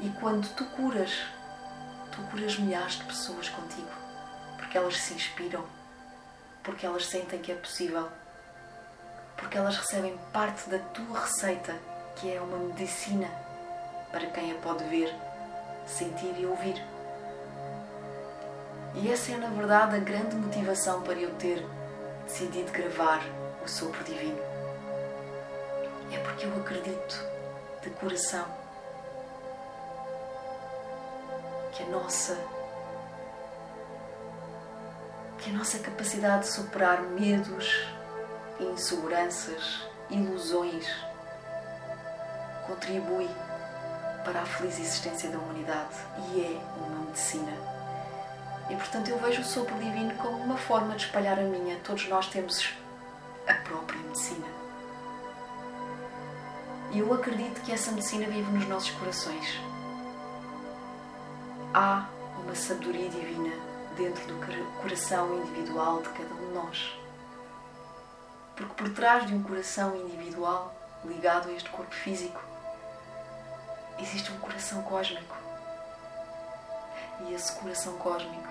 E 0.00 0.08
quando 0.18 0.48
tu 0.54 0.64
curas, 0.64 1.12
tu 2.10 2.22
curas 2.30 2.58
milhares 2.58 2.94
de 2.94 3.04
pessoas 3.04 3.50
contigo, 3.50 3.90
porque 4.56 4.78
elas 4.78 4.96
se 4.96 5.12
inspiram, 5.12 5.62
porque 6.62 6.86
elas 6.86 7.06
sentem 7.06 7.40
que 7.40 7.52
é 7.52 7.54
possível, 7.54 8.08
porque 9.36 9.56
elas 9.56 9.76
recebem 9.76 10.18
parte 10.32 10.68
da 10.68 10.78
tua 10.78 11.20
receita, 11.20 11.74
que 12.16 12.32
é 12.32 12.40
uma 12.40 12.58
medicina 12.58 13.28
para 14.10 14.26
quem 14.26 14.52
a 14.52 14.54
pode 14.56 14.84
ver, 14.84 15.14
sentir 15.86 16.34
e 16.38 16.46
ouvir. 16.46 16.82
E 18.94 19.10
essa 19.10 19.32
é, 19.32 19.36
na 19.36 19.48
verdade, 19.48 19.96
a 19.96 20.00
grande 20.00 20.34
motivação 20.34 21.02
para 21.02 21.14
eu 21.14 21.32
ter 21.36 21.64
decidido 22.24 22.72
gravar 22.72 23.22
o 23.64 23.68
Sopro 23.68 24.02
Divino. 24.04 24.38
é 26.12 26.18
porque 26.18 26.44
eu 26.44 26.56
acredito 26.56 27.24
de 27.82 27.90
coração 27.90 28.44
que 31.72 31.82
a 31.84 31.86
nossa 31.86 32.36
que 35.40 35.50
a 35.50 35.52
nossa 35.54 35.78
capacidade 35.78 36.42
de 36.42 36.48
superar 36.52 37.00
medos, 37.02 37.86
inseguranças, 38.60 39.86
ilusões 40.10 40.86
contribui 42.66 43.28
para 44.22 44.42
a 44.42 44.44
feliz 44.44 44.78
existência 44.78 45.30
da 45.30 45.38
humanidade 45.38 45.96
e 46.28 46.42
é 46.42 46.60
uma 46.76 47.06
medicina. 47.06 47.52
E 48.68 48.76
portanto 48.76 49.08
eu 49.08 49.18
vejo 49.18 49.40
o 49.40 49.44
sopro 49.44 49.74
divino 49.78 50.14
como 50.16 50.36
uma 50.36 50.58
forma 50.58 50.94
de 50.94 51.06
espalhar 51.06 51.38
a 51.38 51.42
minha. 51.42 51.80
Todos 51.80 52.06
nós 52.08 52.28
temos 52.28 52.68
a 53.48 53.54
própria 53.54 53.98
medicina. 54.00 54.46
E 56.92 56.98
eu 56.98 57.12
acredito 57.14 57.62
que 57.62 57.72
essa 57.72 57.90
medicina 57.92 58.26
vive 58.26 58.50
nos 58.52 58.68
nossos 58.68 58.90
corações. 58.90 59.58
Há 61.72 62.08
uma 62.44 62.54
sabedoria 62.54 63.08
divina 63.08 63.69
dentro 63.96 64.24
do 64.26 64.40
coração 64.80 65.38
individual 65.38 66.02
de 66.02 66.08
cada 66.10 66.34
um 66.34 66.48
de 66.48 66.54
nós. 66.54 66.98
Porque 68.56 68.74
por 68.74 68.94
trás 68.94 69.26
de 69.26 69.34
um 69.34 69.42
coração 69.42 69.96
individual 69.96 70.74
ligado 71.04 71.48
a 71.48 71.52
este 71.52 71.70
corpo 71.70 71.94
físico 71.94 72.40
existe 73.98 74.30
um 74.32 74.38
coração 74.38 74.82
cósmico. 74.82 75.36
E 77.26 77.34
esse 77.34 77.52
coração 77.52 77.96
cósmico 77.98 78.48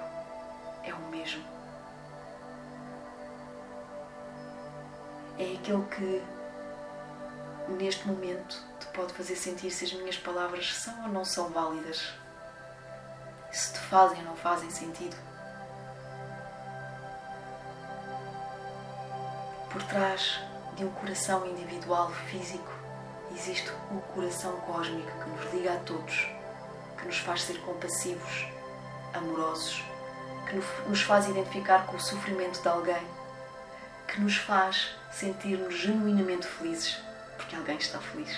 é 0.84 0.94
o 0.94 1.00
mesmo. 1.10 1.44
É 5.38 5.56
aquele 5.56 5.86
que, 5.86 6.24
neste 7.70 8.08
momento, 8.08 8.62
te 8.80 8.88
pode 8.88 9.14
fazer 9.14 9.36
sentir 9.36 9.72
se 9.72 9.86
as 9.86 9.94
minhas 9.94 10.18
palavras 10.18 10.76
são 10.76 11.04
ou 11.04 11.10
não 11.10 11.24
são 11.24 11.50
válidas, 11.50 12.14
se 13.52 13.74
te 13.74 13.80
fazem 13.80 14.20
ou 14.20 14.26
não 14.26 14.36
fazem 14.36 14.70
sentido. 14.70 15.29
Por 19.80 19.88
trás 19.88 20.38
de 20.76 20.84
um 20.84 20.92
coração 20.92 21.46
individual 21.46 22.12
físico 22.30 22.70
existe 23.34 23.72
o 23.90 24.02
coração 24.14 24.52
cósmico 24.60 25.10
que 25.10 25.30
nos 25.30 25.54
liga 25.54 25.74
a 25.74 25.78
todos, 25.78 26.28
que 26.98 27.06
nos 27.06 27.18
faz 27.20 27.44
ser 27.44 27.62
compassivos, 27.62 28.46
amorosos, 29.14 29.82
que 30.50 30.90
nos 30.90 31.02
faz 31.02 31.30
identificar 31.30 31.86
com 31.86 31.96
o 31.96 32.00
sofrimento 32.00 32.62
de 32.62 32.68
alguém, 32.68 33.08
que 34.10 34.20
nos 34.20 34.36
faz 34.36 34.98
sentir-nos 35.14 35.74
genuinamente 35.76 36.46
felizes 36.46 37.00
porque 37.38 37.56
alguém 37.56 37.78
está 37.78 38.00
feliz. 38.00 38.38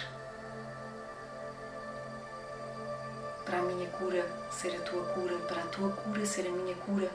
Para 3.46 3.58
a 3.58 3.64
minha 3.64 3.90
cura 3.90 4.30
ser 4.52 4.76
a 4.76 4.82
tua 4.82 5.04
cura, 5.16 5.38
para 5.48 5.64
a 5.64 5.68
tua 5.68 5.90
cura 5.90 6.24
ser 6.24 6.46
a 6.46 6.52
minha 6.52 6.76
cura, 6.76 7.10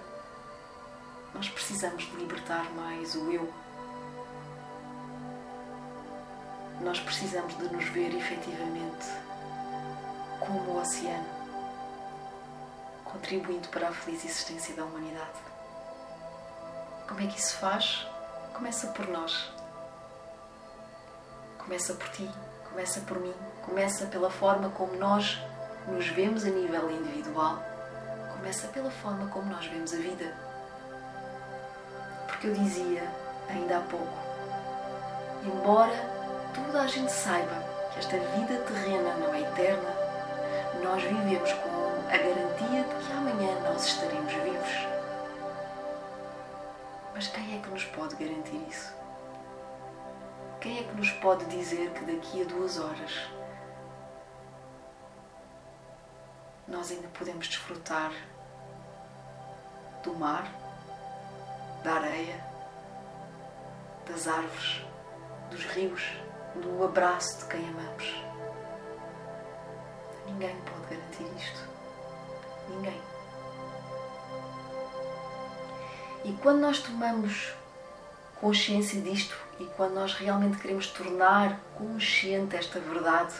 nós 1.32 1.48
precisamos 1.48 2.02
de 2.02 2.16
libertar 2.16 2.68
mais 2.72 3.14
o 3.14 3.30
eu 3.30 3.65
nós 6.86 7.00
precisamos 7.00 7.58
de 7.58 7.64
nos 7.64 7.84
ver 7.88 8.14
efetivamente 8.14 9.08
como 10.38 10.60
o 10.70 10.80
oceano, 10.80 11.26
contribuindo 13.04 13.66
para 13.70 13.88
a 13.88 13.92
feliz 13.92 14.24
existência 14.24 14.72
da 14.76 14.84
humanidade. 14.84 15.40
Como 17.08 17.20
é 17.20 17.26
que 17.26 17.40
isso 17.40 17.56
faz? 17.56 18.06
Começa 18.54 18.86
por 18.88 19.08
nós. 19.08 19.52
Começa 21.58 21.92
por 21.94 22.08
ti, 22.10 22.30
começa 22.70 23.00
por 23.00 23.18
mim, 23.18 23.34
começa 23.64 24.06
pela 24.06 24.30
forma 24.30 24.70
como 24.70 24.94
nós 24.94 25.40
nos 25.88 26.06
vemos 26.06 26.44
a 26.44 26.50
nível 26.50 26.88
individual, 26.88 27.60
começa 28.36 28.68
pela 28.68 28.92
forma 28.92 29.26
como 29.30 29.50
nós 29.50 29.66
vemos 29.66 29.92
a 29.92 29.96
vida. 29.96 30.32
Porque 32.28 32.46
eu 32.46 32.54
dizia 32.54 33.02
ainda 33.48 33.78
há 33.78 33.80
pouco, 33.80 34.18
embora 35.42 36.15
toda 36.56 36.80
a 36.80 36.86
gente 36.86 37.12
saiba 37.12 37.62
que 37.92 37.98
esta 37.98 38.18
vida 38.18 38.58
terrena 38.60 39.14
não 39.16 39.34
é 39.34 39.42
eterna, 39.42 39.90
nós 40.82 41.02
vivemos 41.02 41.52
com 41.52 42.08
a 42.08 42.16
garantia 42.16 42.82
de 42.82 43.04
que 43.04 43.12
amanhã 43.12 43.60
nós 43.60 43.84
estaremos 43.84 44.32
vivos. 44.32 44.86
Mas 47.14 47.28
quem 47.28 47.58
é 47.58 47.62
que 47.62 47.68
nos 47.68 47.84
pode 47.84 48.16
garantir 48.16 48.56
isso? 48.68 48.94
Quem 50.60 50.78
é 50.78 50.82
que 50.82 50.94
nos 50.94 51.10
pode 51.12 51.44
dizer 51.46 51.90
que 51.90 52.04
daqui 52.04 52.42
a 52.42 52.44
duas 52.44 52.78
horas 52.78 53.30
nós 56.66 56.90
ainda 56.90 57.08
podemos 57.08 57.46
desfrutar 57.46 58.12
do 60.02 60.14
mar, 60.14 60.50
da 61.84 61.92
areia, 61.94 62.44
das 64.06 64.26
árvores, 64.26 64.82
dos 65.50 65.64
rios? 65.66 66.26
Do 66.60 66.84
abraço 66.84 67.38
de 67.38 67.44
quem 67.46 67.68
amamos. 67.68 68.24
Ninguém 70.26 70.56
pode 70.62 70.94
garantir 70.94 71.36
isto. 71.36 71.60
Ninguém. 72.68 73.00
E 76.24 76.32
quando 76.42 76.60
nós 76.60 76.80
tomamos 76.80 77.54
consciência 78.40 79.00
disto 79.00 79.36
e 79.58 79.64
quando 79.76 79.94
nós 79.94 80.14
realmente 80.14 80.58
queremos 80.58 80.88
tornar 80.88 81.60
consciente 81.76 82.56
esta 82.56 82.80
verdade 82.80 83.34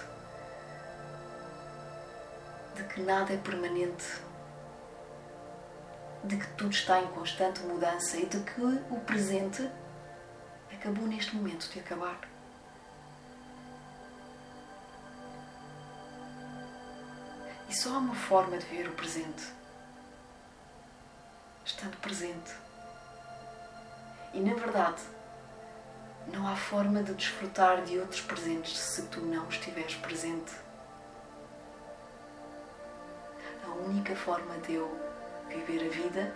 de 2.75 2.85
que 2.85 3.01
nada 3.01 3.33
é 3.33 3.37
permanente, 3.37 4.21
de 6.23 6.37
que 6.37 6.47
tudo 6.53 6.73
está 6.73 7.01
em 7.01 7.07
constante 7.09 7.61
mudança 7.61 8.17
e 8.19 8.27
de 8.27 8.39
que 8.41 8.61
o 8.61 9.01
presente 9.01 9.69
acabou 10.73 11.07
neste 11.07 11.35
momento 11.35 11.69
de 11.71 11.81
acabar. 11.81 12.36
Só 17.87 17.99
uma 17.99 18.17
forma 18.17 18.59
de 18.59 18.67
ver 18.67 18.89
o 18.89 18.93
presente. 18.95 19.45
Estando 21.65 21.97
presente. 21.99 22.53
E 24.35 24.41
na 24.41 24.55
verdade, 24.55 25.03
não 26.33 26.49
há 26.49 26.57
forma 26.57 27.01
de 27.05 27.15
desfrutar 27.15 27.85
de 27.85 27.97
outros 28.01 28.21
presentes 28.23 28.77
se 28.77 29.03
tu 29.03 29.21
não 29.21 29.49
estiveres 29.49 29.95
presente. 29.95 30.51
A 33.65 33.71
única 33.89 34.17
forma 34.17 34.59
de 34.67 34.75
eu 34.75 34.91
viver 35.49 35.87
a 35.87 35.89
vida 35.89 36.35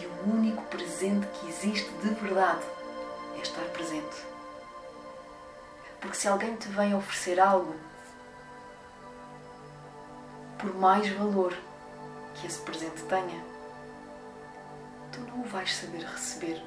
e 0.00 0.06
o 0.06 0.34
único 0.34 0.62
presente 0.68 1.26
que 1.26 1.48
existe 1.48 1.90
de 1.98 2.14
verdade 2.14 2.64
é 3.36 3.42
estar 3.42 3.64
presente. 3.74 4.24
Porque 6.00 6.16
se 6.16 6.28
alguém 6.28 6.56
te 6.56 6.68
vem 6.68 6.94
oferecer 6.94 7.38
algo 7.38 7.76
por 10.58 10.74
mais 10.74 11.08
valor 11.10 11.56
que 12.34 12.46
esse 12.46 12.60
presente 12.60 13.02
tenha, 13.04 13.44
tu 15.12 15.20
não 15.20 15.40
o 15.40 15.44
vais 15.44 15.74
saber 15.74 16.02
receber. 16.04 16.62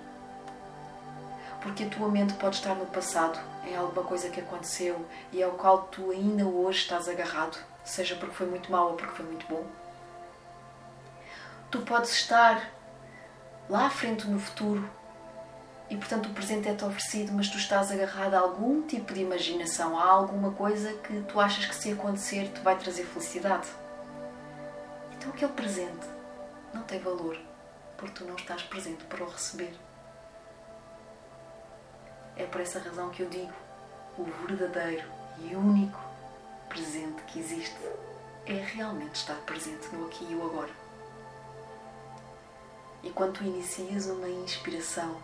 Porque 1.62 1.84
a 1.84 1.90
tua 1.90 2.08
mente 2.08 2.34
pode 2.36 2.56
estar 2.56 2.74
no 2.74 2.86
passado, 2.88 3.40
em 3.66 3.76
alguma 3.76 4.04
coisa 4.04 4.30
que 4.30 4.40
aconteceu 4.40 5.06
e 5.32 5.44
ao 5.44 5.52
qual 5.52 5.84
tu 5.84 6.10
ainda 6.10 6.46
hoje 6.46 6.80
estás 6.80 7.08
agarrado, 7.08 7.58
seja 7.84 8.16
porque 8.16 8.34
foi 8.34 8.48
muito 8.48 8.72
mau 8.72 8.92
ou 8.92 8.96
porque 8.96 9.16
foi 9.16 9.26
muito 9.26 9.46
bom. 9.48 9.66
Tu 11.70 11.80
podes 11.82 12.12
estar 12.12 12.72
lá 13.70 13.86
à 13.86 13.90
frente 13.90 14.28
no 14.28 14.40
futuro 14.40 14.90
e, 15.90 15.98
portanto, 15.98 16.28
o 16.28 16.34
presente 16.34 16.70
é-te 16.70 16.86
oferecido, 16.86 17.34
mas 17.34 17.50
tu 17.50 17.58
estás 17.58 17.92
agarrado 17.92 18.34
a 18.34 18.40
algum 18.40 18.82
tipo 18.82 19.14
de 19.14 19.22
imaginação, 19.22 20.00
a 20.00 20.04
alguma 20.06 20.52
coisa 20.52 20.94
que 20.94 21.22
tu 21.24 21.40
achas 21.40 21.66
que 21.66 21.76
se 21.76 21.92
acontecer 21.92 22.50
te 22.50 22.62
vai 22.62 22.78
trazer 22.78 23.04
felicidade. 23.04 23.68
Então 25.22 25.34
aquele 25.34 25.54
presente 25.54 26.08
não 26.74 26.82
tem 26.82 27.00
valor 27.00 27.38
porque 27.96 28.16
tu 28.16 28.26
não 28.26 28.36
estás 28.36 28.64
presente 28.64 29.04
para 29.04 29.24
o 29.24 29.30
receber. 29.30 29.72
É 32.36 32.44
por 32.48 32.60
essa 32.60 32.80
razão 32.80 33.12
que 33.12 33.22
eu 33.22 33.30
digo: 33.30 33.54
o 34.18 34.24
verdadeiro 34.24 35.08
e 35.38 35.56
único 35.56 36.00
presente 36.68 37.22
que 37.28 37.38
existe 37.38 37.78
é 38.48 38.54
realmente 38.54 39.14
estar 39.14 39.36
presente 39.42 39.94
no 39.94 40.08
aqui 40.08 40.26
e 40.28 40.34
o 40.34 40.44
agora. 40.44 40.72
E 43.04 43.12
quando 43.12 43.34
tu 43.34 43.44
inicias 43.44 44.08
uma 44.08 44.28
inspiração, 44.28 45.22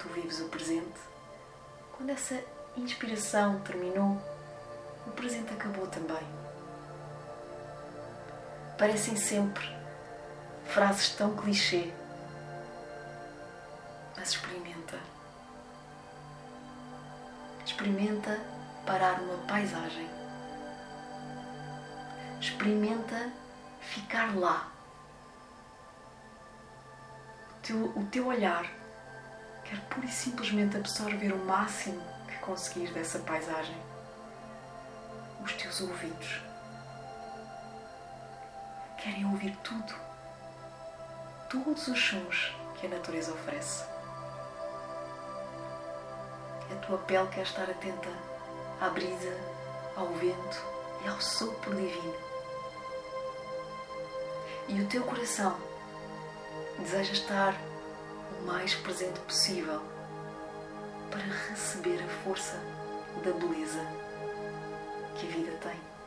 tu 0.00 0.08
vives 0.08 0.40
o 0.40 0.48
presente. 0.48 0.98
Quando 1.96 2.10
essa 2.10 2.42
inspiração 2.76 3.60
terminou, 3.60 4.20
o 5.06 5.12
presente 5.12 5.52
acabou 5.52 5.86
também 5.86 6.37
parecem 8.78 9.16
sempre 9.16 9.76
frases 10.66 11.10
tão 11.10 11.34
clichê. 11.36 11.92
Mas 14.16 14.30
experimenta. 14.30 14.98
experimenta 17.66 18.40
parar 18.86 19.20
uma 19.20 19.36
paisagem. 19.46 20.08
Experimenta 22.40 23.32
ficar 23.80 24.36
lá. 24.36 24.70
O 27.50 27.60
teu, 27.62 27.84
o 27.96 28.06
teu 28.06 28.26
olhar 28.28 28.64
quer 29.64 29.80
pura 29.88 30.06
e 30.06 30.10
simplesmente 30.10 30.76
absorver 30.76 31.32
o 31.32 31.44
máximo 31.44 32.00
que 32.28 32.38
conseguir 32.38 32.92
dessa 32.92 33.18
paisagem. 33.18 33.76
Os 35.44 35.52
teus 35.54 35.80
ouvidos 35.80 36.47
querem 39.08 39.24
ouvir 39.24 39.56
tudo, 39.64 39.94
todos 41.48 41.88
os 41.88 41.98
sons 41.98 42.54
que 42.74 42.86
a 42.86 42.90
natureza 42.90 43.32
oferece. 43.32 43.84
A 46.70 46.76
tua 46.86 46.98
pele 46.98 47.26
quer 47.28 47.42
estar 47.42 47.70
atenta 47.70 48.10
à 48.78 48.90
brisa, 48.90 49.34
ao 49.96 50.08
vento 50.08 50.62
e 51.02 51.08
ao 51.08 51.18
sopro 51.22 51.74
divino. 51.74 52.14
E 54.68 54.82
o 54.82 54.86
teu 54.88 55.02
coração 55.04 55.56
deseja 56.78 57.12
estar 57.12 57.54
o 58.38 58.44
mais 58.44 58.74
presente 58.74 59.18
possível 59.20 59.80
para 61.10 61.22
receber 61.48 61.98
a 62.04 62.24
força 62.24 62.60
da 63.24 63.32
beleza 63.32 63.80
que 65.16 65.26
a 65.26 65.30
vida 65.30 65.56
tem. 65.62 65.97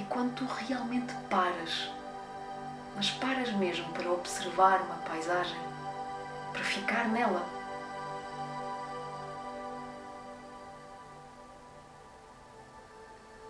E 0.00 0.04
quando 0.04 0.34
tu 0.34 0.46
realmente 0.46 1.12
paras, 1.28 1.90
mas 2.96 3.10
paras 3.10 3.52
mesmo 3.52 3.86
para 3.92 4.10
observar 4.10 4.80
uma 4.80 4.94
paisagem, 5.06 5.60
para 6.54 6.64
ficar 6.64 7.06
nela. 7.10 7.44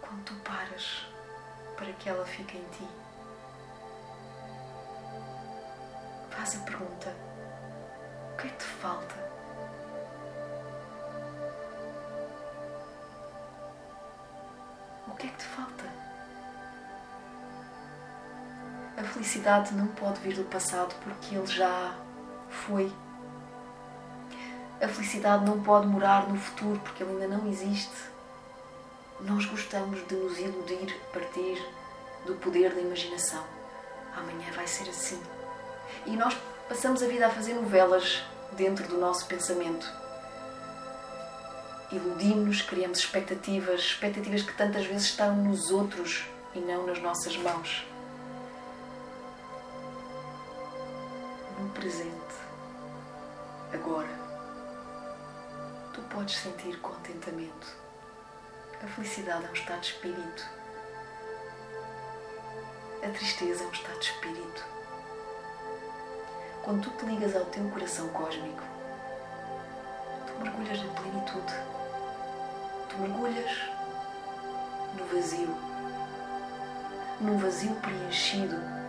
Quando 0.01 0.25
tu 0.25 0.35
paras 0.43 1.07
para 1.77 1.93
que 1.93 2.09
ela 2.09 2.27
fique 2.27 2.59
em 2.59 2.65
ti, 2.71 2.89
faz 6.31 6.57
a 6.57 6.65
pergunta: 6.65 7.15
o 8.33 8.37
que 8.39 8.49
é 8.49 8.51
que 8.51 8.57
te 8.57 8.65
falta? 8.65 9.15
O 15.07 15.15
que 15.15 15.29
é 15.29 15.31
que 15.31 15.37
te 15.37 15.45
falta? 15.45 16.00
A 19.01 19.03
felicidade 19.03 19.73
não 19.73 19.87
pode 19.87 20.21
vir 20.21 20.35
do 20.35 20.45
passado 20.45 20.95
porque 21.03 21.35
ele 21.35 21.47
já 21.47 21.97
foi. 22.51 22.93
A 24.79 24.87
felicidade 24.87 25.43
não 25.43 25.63
pode 25.63 25.87
morar 25.87 26.29
no 26.29 26.37
futuro 26.37 26.79
porque 26.81 27.03
ele 27.03 27.13
ainda 27.13 27.39
não 27.39 27.49
existe. 27.49 27.97
Nós 29.23 29.47
gostamos 29.47 30.07
de 30.07 30.15
nos 30.15 30.39
iludir 30.39 30.95
a 31.09 31.13
partir 31.15 31.67
do 32.27 32.35
poder 32.35 32.75
da 32.75 32.81
imaginação. 32.83 33.43
Amanhã 34.15 34.53
vai 34.55 34.67
ser 34.67 34.87
assim. 34.91 35.19
E 36.05 36.15
nós 36.15 36.37
passamos 36.69 37.03
a 37.03 37.07
vida 37.07 37.27
a 37.27 37.31
fazer 37.31 37.55
novelas 37.55 38.23
dentro 38.53 38.87
do 38.87 38.99
nosso 38.99 39.25
pensamento. 39.25 39.91
Iludimos-nos, 41.91 42.61
criamos 42.61 42.99
expectativas, 42.99 43.81
expectativas 43.81 44.43
que 44.43 44.53
tantas 44.53 44.85
vezes 44.85 45.05
estão 45.05 45.35
nos 45.37 45.71
outros 45.71 46.27
e 46.55 46.59
não 46.59 46.85
nas 46.85 47.01
nossas 47.01 47.35
mãos. 47.39 47.90
Presente, 51.81 52.35
agora, 53.73 54.11
tu 55.95 56.03
podes 56.15 56.37
sentir 56.37 56.79
contentamento. 56.81 57.75
A 58.85 58.87
felicidade 58.87 59.47
é 59.47 59.49
um 59.49 59.53
estado 59.55 59.81
de 59.81 59.87
espírito. 59.87 60.51
A 63.03 63.09
tristeza 63.09 63.65
é 63.65 63.67
um 63.67 63.71
estado 63.71 63.99
de 63.99 64.05
espírito. 64.05 64.65
Quando 66.63 66.83
tu 66.83 66.91
te 66.99 67.07
ligas 67.07 67.35
ao 67.35 67.47
teu 67.47 67.67
coração 67.71 68.09
cósmico, 68.09 68.63
tu 70.27 70.45
mergulhas 70.45 70.85
na 70.85 70.93
plenitude. 70.93 71.55
Tu 72.91 72.99
mergulhas 72.99 73.59
no 74.99 75.05
vazio, 75.07 75.57
num 77.23 77.39
vazio 77.39 77.75
preenchido, 77.77 78.80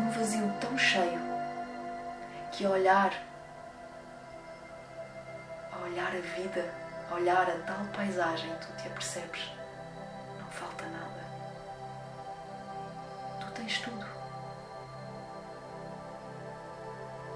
num, 0.00 0.10
vazio 0.10 0.52
tão 0.60 0.76
cheio 0.78 1.20
que 2.52 2.64
a 2.64 2.70
olhar, 2.70 3.12
a 5.72 5.84
olhar 5.84 6.08
a 6.08 6.20
vida, 6.20 6.72
a 7.10 7.14
olhar 7.14 7.48
a 7.48 7.58
tal 7.58 7.84
paisagem, 7.94 8.50
tu 8.56 8.72
te 8.76 8.88
apercebes, 8.88 9.52
não 10.38 10.46
falta 10.48 10.86
nada. 10.86 11.20
Tu 13.40 13.50
tens 13.52 13.78
tudo. 13.80 14.06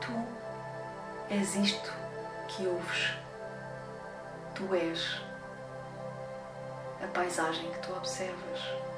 Tu 0.00 0.12
és 1.30 1.54
isto 1.56 1.92
que 2.48 2.66
ouves. 2.66 3.14
Tu 4.54 4.74
és 4.74 5.20
a 7.02 7.06
paisagem 7.08 7.70
que 7.72 7.78
tu 7.80 7.92
observas. 7.92 8.93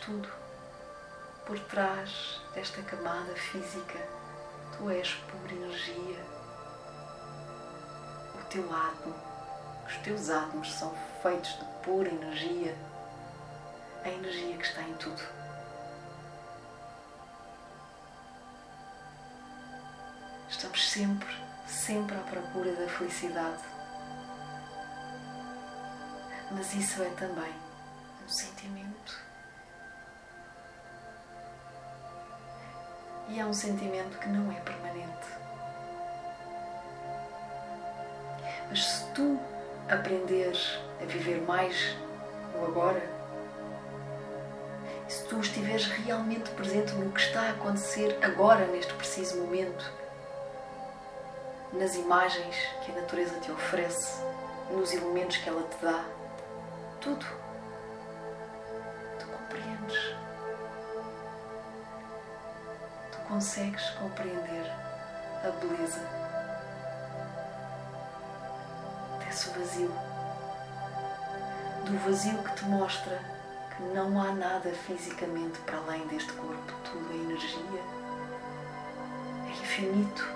Tudo. 0.00 0.28
Por 1.46 1.58
trás 1.60 2.40
desta 2.54 2.82
camada 2.82 3.34
física, 3.34 3.98
tu 4.76 4.88
és 4.90 5.14
pura 5.14 5.52
energia. 5.52 6.24
O 8.34 8.44
teu 8.50 8.64
átomo, 8.72 9.14
os 9.86 9.96
teus 9.98 10.30
átomos 10.30 10.72
são 10.72 10.94
feitos 11.22 11.58
de 11.58 11.64
pura 11.82 12.08
energia. 12.08 12.76
A 14.04 14.08
energia 14.08 14.56
que 14.56 14.64
está 14.64 14.82
em 14.82 14.94
tudo. 14.94 15.22
Estamos 20.48 20.90
sempre, 20.90 21.34
sempre 21.66 22.16
à 22.16 22.20
procura 22.20 22.74
da 22.74 22.88
felicidade. 22.88 23.62
Mas 26.50 26.74
isso 26.74 27.02
é 27.02 27.10
também 27.10 27.52
um 28.24 28.28
sentimento. 28.28 29.33
E 33.28 33.40
é 33.40 33.44
um 33.44 33.52
sentimento 33.52 34.18
que 34.18 34.28
não 34.28 34.52
é 34.52 34.60
permanente. 34.60 35.26
Mas 38.68 38.84
se 38.84 39.04
tu 39.12 39.38
aprenderes 39.88 40.78
a 41.00 41.04
viver 41.04 41.40
mais 41.42 41.96
o 42.60 42.64
agora, 42.64 43.02
se 45.08 45.24
tu 45.26 45.38
estiveres 45.38 45.86
realmente 45.86 46.50
presente 46.50 46.92
no 46.94 47.10
que 47.12 47.20
está 47.20 47.42
a 47.42 47.50
acontecer 47.50 48.18
agora, 48.22 48.66
neste 48.66 48.92
preciso 48.94 49.36
momento, 49.36 49.92
nas 51.72 51.94
imagens 51.96 52.56
que 52.84 52.92
a 52.92 52.94
natureza 52.94 53.38
te 53.40 53.50
oferece, 53.50 54.22
nos 54.70 54.92
elementos 54.92 55.36
que 55.36 55.48
ela 55.48 55.62
te 55.62 55.84
dá, 55.84 56.04
tudo, 57.00 57.26
consegues 63.34 63.90
compreender 63.98 64.70
a 65.42 65.50
beleza 65.60 66.00
desse 69.18 69.48
vazio, 69.50 69.92
do 71.84 71.98
vazio 72.04 72.40
que 72.44 72.54
te 72.54 72.64
mostra 72.66 73.20
que 73.76 73.82
não 73.92 74.22
há 74.22 74.32
nada 74.32 74.70
fisicamente 74.70 75.58
para 75.66 75.78
além 75.78 76.06
deste 76.06 76.32
corpo, 76.34 76.72
tudo 76.84 77.10
é 77.10 77.16
energia, 77.16 77.82
é 79.46 79.50
infinito 79.50 80.28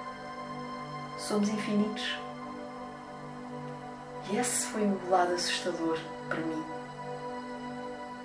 somos 1.17 1.49
infinitos. 1.51 2.19
E 4.29 4.37
esse 4.39 4.67
foi 4.67 4.83
um 4.83 5.09
lado 5.09 5.35
assustador 5.35 6.01
para 6.29 6.41
mim. 6.41 6.65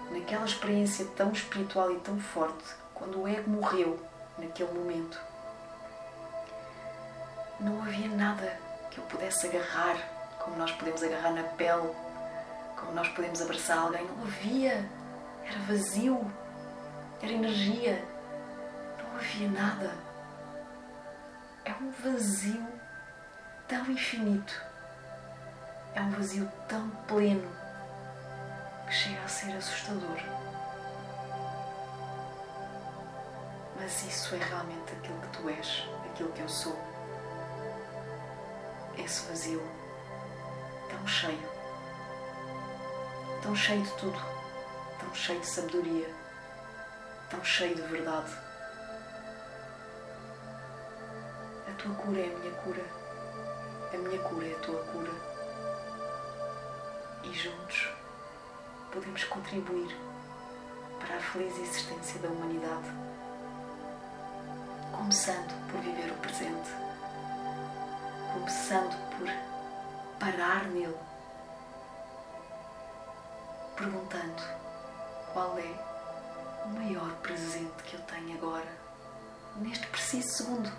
Naquela 0.09 0.45
experiência 0.45 1.05
tão 1.15 1.31
espiritual 1.31 1.91
e 1.91 1.99
tão 1.99 2.19
forte, 2.19 2.65
quando 2.95 3.21
o 3.21 3.27
ego 3.27 3.51
morreu 3.51 4.12
naquele 4.37 4.71
momento, 4.71 5.19
não 7.59 7.81
havia 7.81 8.09
nada 8.09 8.57
que 8.89 8.97
eu 8.99 9.03
pudesse 9.05 9.47
agarrar, 9.47 9.97
como 10.39 10.57
nós 10.57 10.71
podemos 10.71 11.01
agarrar 11.03 11.31
na 11.31 11.43
pele, 11.43 11.91
como 12.77 12.91
nós 12.93 13.07
podemos 13.09 13.41
abraçar 13.41 13.77
alguém. 13.77 14.05
Não 14.05 14.23
havia. 14.23 14.89
Era 15.45 15.59
vazio. 15.67 16.31
Era 17.21 17.31
energia. 17.31 18.03
Não 18.97 19.15
havia 19.15 19.49
nada. 19.49 19.91
É 21.65 21.71
um 21.71 21.91
vazio 21.91 22.67
tão 23.67 23.89
infinito, 23.89 24.61
é 25.95 26.01
um 26.01 26.11
vazio 26.11 26.51
tão 26.67 26.89
pleno 27.07 27.49
que 28.85 28.93
chega 28.93 29.23
a 29.23 29.27
ser 29.27 29.51
assustador. 29.53 30.17
Mas 33.83 34.01
isso 34.05 34.33
é 34.35 34.37
realmente 34.37 34.93
aquilo 34.93 35.19
que 35.19 35.27
tu 35.27 35.49
és, 35.49 35.85
aquilo 36.05 36.31
que 36.31 36.39
eu 36.39 36.47
sou. 36.47 36.73
Esse 38.97 39.27
vazio 39.27 39.61
tão 40.89 41.05
cheio, 41.05 41.49
tão 43.41 43.53
cheio 43.53 43.81
de 43.81 43.91
tudo, 43.97 44.17
tão 45.01 45.13
cheio 45.13 45.41
de 45.41 45.47
sabedoria, 45.47 46.09
tão 47.29 47.43
cheio 47.43 47.75
de 47.75 47.81
verdade. 47.81 48.31
A 51.67 51.73
tua 51.77 51.93
cura 51.95 52.21
é 52.21 52.33
a 52.33 52.39
minha 52.39 52.53
cura, 52.53 52.85
a 53.93 53.97
minha 53.97 54.21
cura 54.21 54.47
é 54.47 54.55
a 54.55 54.59
tua 54.59 54.81
cura. 54.85 55.11
E 57.21 57.33
juntos 57.33 57.89
podemos 58.93 59.25
contribuir 59.25 59.93
para 61.01 61.17
a 61.17 61.19
feliz 61.19 61.57
existência 61.57 62.21
da 62.21 62.29
humanidade, 62.29 63.12
começando 65.13 65.69
por 65.69 65.79
viver 65.79 66.11
o 66.11 66.15
presente, 66.15 66.71
começando 68.33 68.97
por 69.11 69.27
parar 70.19 70.65
nele, 70.69 70.97
perguntando 73.77 74.43
qual 75.31 75.55
é 75.59 76.65
o 76.65 76.69
maior 76.69 77.11
presente 77.17 77.83
que 77.83 77.93
eu 77.93 78.01
tenho 78.01 78.35
agora, 78.39 78.67
neste 79.57 79.85
preciso 79.85 80.29
segundo. 80.29 80.71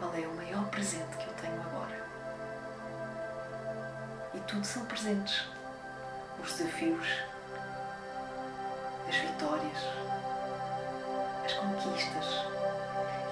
Qual 0.00 0.12
é 0.12 0.26
o 0.26 0.34
maior 0.34 0.68
presente 0.68 1.16
que 1.18 1.26
eu 1.28 1.34
tenho 1.34 1.60
agora? 1.60 2.04
E 4.34 4.40
tudo 4.40 4.64
são 4.64 4.84
presentes. 4.86 5.46
Os 6.42 6.52
desafios, 6.52 7.06
as 9.08 9.16
vitórias, 9.16 9.78
as 11.44 11.52
conquistas 11.52 12.57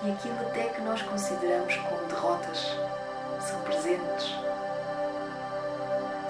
e 0.07 0.13
aquilo 0.13 0.41
até 0.41 0.69
que 0.69 0.81
nós 0.83 1.03
consideramos 1.03 1.75
como 1.77 2.07
derrotas. 2.07 2.77
São 3.41 3.61
presentes, 3.63 4.35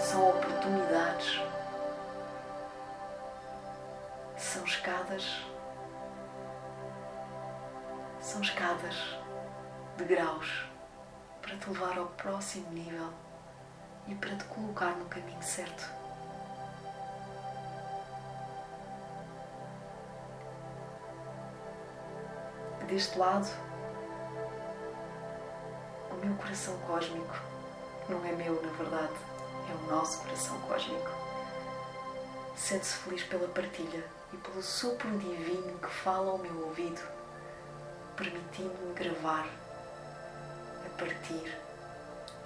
são 0.00 0.30
oportunidades, 0.30 1.40
são 4.36 4.64
escadas, 4.64 5.46
são 8.20 8.40
escadas 8.40 8.94
de 9.96 10.04
graus 10.04 10.66
para 11.42 11.56
te 11.56 11.70
levar 11.70 11.98
ao 11.98 12.06
próximo 12.06 12.70
nível 12.70 13.12
e 14.08 14.14
para 14.14 14.36
te 14.36 14.44
colocar 14.44 14.96
no 14.96 15.04
caminho 15.06 15.42
certo. 15.42 16.05
Deste 22.88 23.18
lado, 23.18 23.48
o 26.08 26.14
meu 26.24 26.36
coração 26.36 26.78
cósmico 26.86 27.34
não 28.08 28.24
é 28.24 28.30
meu, 28.30 28.62
na 28.62 28.70
verdade, 28.74 29.12
é 29.68 29.74
o 29.74 29.90
nosso 29.90 30.22
coração 30.22 30.56
cósmico. 30.60 31.10
Sente-se 32.54 32.94
feliz 32.98 33.24
pela 33.24 33.48
partilha 33.48 34.04
e 34.32 34.36
pelo 34.36 34.62
sopro 34.62 35.10
divino 35.18 35.76
que 35.80 35.88
fala 35.88 36.30
ao 36.30 36.38
meu 36.38 36.68
ouvido, 36.68 37.00
permitindo-me 38.14 38.94
gravar 38.94 39.48
a 40.86 40.88
partir 40.96 41.58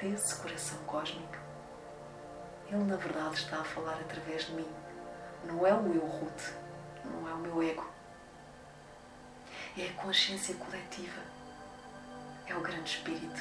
desse 0.01 0.37
coração 0.37 0.79
cósmico. 0.87 1.37
Ele, 2.67 2.85
na 2.85 2.97
verdade, 2.97 3.35
está 3.35 3.61
a 3.61 3.65
falar 3.65 4.01
através 4.01 4.47
de 4.47 4.55
mim. 4.55 4.69
Não 5.45 5.67
é 5.67 5.75
o 5.75 5.95
eu, 5.95 6.07
Ruth, 6.07 6.55
não 7.05 7.29
é 7.29 7.35
o 7.35 7.39
meu 7.39 7.63
ego. 7.63 8.00
É 9.79 9.89
a 9.89 9.93
consciência 10.03 10.55
coletiva. 10.57 11.21
É 12.47 12.55
o 12.55 12.61
grande 12.61 12.91
espírito. 12.91 13.41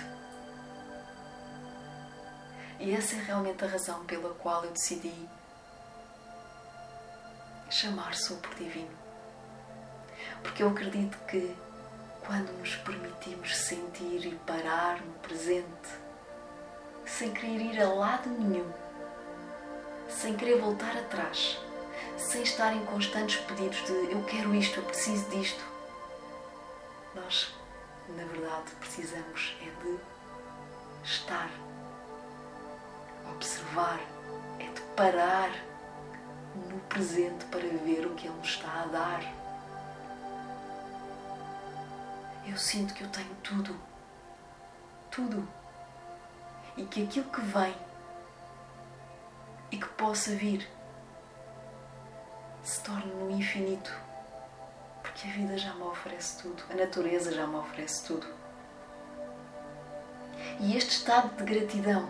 E 2.79 2.91
essa 2.93 3.15
é 3.15 3.23
realmente 3.23 3.63
a 3.65 3.67
razão 3.67 4.05
pela 4.05 4.33
qual 4.35 4.63
eu 4.63 4.71
decidi 4.71 5.13
chamar 7.69 8.15
sopro 8.15 8.53
divino. 8.55 8.97
Porque 10.41 10.63
eu 10.63 10.69
acredito 10.69 11.17
que 11.27 11.55
quando 12.25 12.51
nos 12.59 12.75
permitimos 12.75 13.55
sentir 13.55 14.25
e 14.25 14.39
parar 14.45 15.01
no 15.01 15.13
presente, 15.15 15.89
sem 17.05 17.31
querer 17.33 17.73
ir 17.73 17.81
a 17.81 17.89
lado 17.89 18.29
nenhum, 18.29 18.71
sem 20.07 20.35
querer 20.35 20.59
voltar 20.61 20.95
atrás, 20.95 21.59
sem 22.17 22.43
estar 22.43 22.73
em 22.73 22.85
constantes 22.85 23.41
pedidos 23.41 23.83
de 23.85 24.11
eu 24.11 24.23
quero 24.23 24.53
isto, 24.55 24.79
eu 24.79 24.83
preciso 24.83 25.29
disto, 25.29 25.63
nós, 27.15 27.53
na 28.09 28.23
verdade, 28.25 28.71
precisamos 28.79 29.55
é 29.61 29.83
de 29.83 29.99
estar, 31.03 31.49
observar, 33.31 33.99
é 34.59 34.67
de 34.67 34.81
parar 34.95 35.49
no 36.69 36.79
presente 36.81 37.45
para 37.45 37.61
ver 37.61 38.05
o 38.05 38.15
que 38.15 38.27
Ele 38.27 38.37
nos 38.37 38.49
está 38.49 38.83
a 38.83 38.85
dar. 38.87 39.21
Eu 42.47 42.57
sinto 42.57 42.93
que 42.93 43.03
eu 43.03 43.09
tenho 43.09 43.35
tudo, 43.43 43.79
tudo, 45.11 45.47
e 46.75 46.85
que 46.85 47.03
aquilo 47.03 47.29
que 47.29 47.41
vem 47.41 47.75
e 49.71 49.77
que 49.77 49.87
possa 49.89 50.31
vir 50.31 50.67
se 52.63 52.81
torne 52.81 53.11
no 53.13 53.29
infinito 53.31 54.08
porque 55.19 55.27
a 55.27 55.31
vida 55.33 55.57
já 55.57 55.73
me 55.73 55.83
oferece 55.83 56.41
tudo, 56.41 56.63
a 56.69 56.75
natureza 56.75 57.33
já 57.33 57.45
me 57.45 57.57
oferece 57.57 58.05
tudo. 58.05 58.25
E 60.61 60.77
este 60.77 60.91
estado 60.91 61.35
de 61.35 61.43
gratidão 61.43 62.09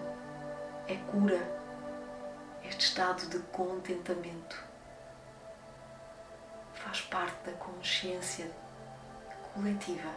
é 0.87 0.95
cura, 1.11 1.41
este 2.63 2.85
estado 2.85 3.27
de 3.27 3.39
contentamento 3.51 4.63
faz 6.75 7.01
parte 7.01 7.49
da 7.49 7.57
consciência 7.57 8.51
coletiva 9.55 10.11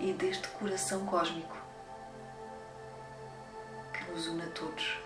e 0.00 0.12
deste 0.12 0.48
coração 0.48 1.06
cósmico 1.06 1.56
que 3.92 4.10
nos 4.10 4.26
une 4.26 4.42
a 4.42 4.50
todos. 4.50 4.98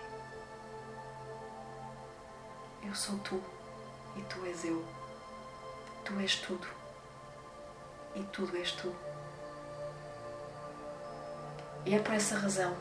Eu 2.83 2.95
sou 2.95 3.19
tu 3.19 3.39
e 4.15 4.21
tu 4.23 4.43
és 4.45 4.65
eu. 4.65 4.83
Tu 6.03 6.19
és 6.21 6.35
tudo 6.37 6.77
e 8.17 8.23
tudo 8.25 8.57
és 8.57 8.71
tu. 8.71 8.93
E 11.85 11.93
é 11.93 11.99
por 11.99 12.13
essa 12.13 12.37
razão, 12.37 12.75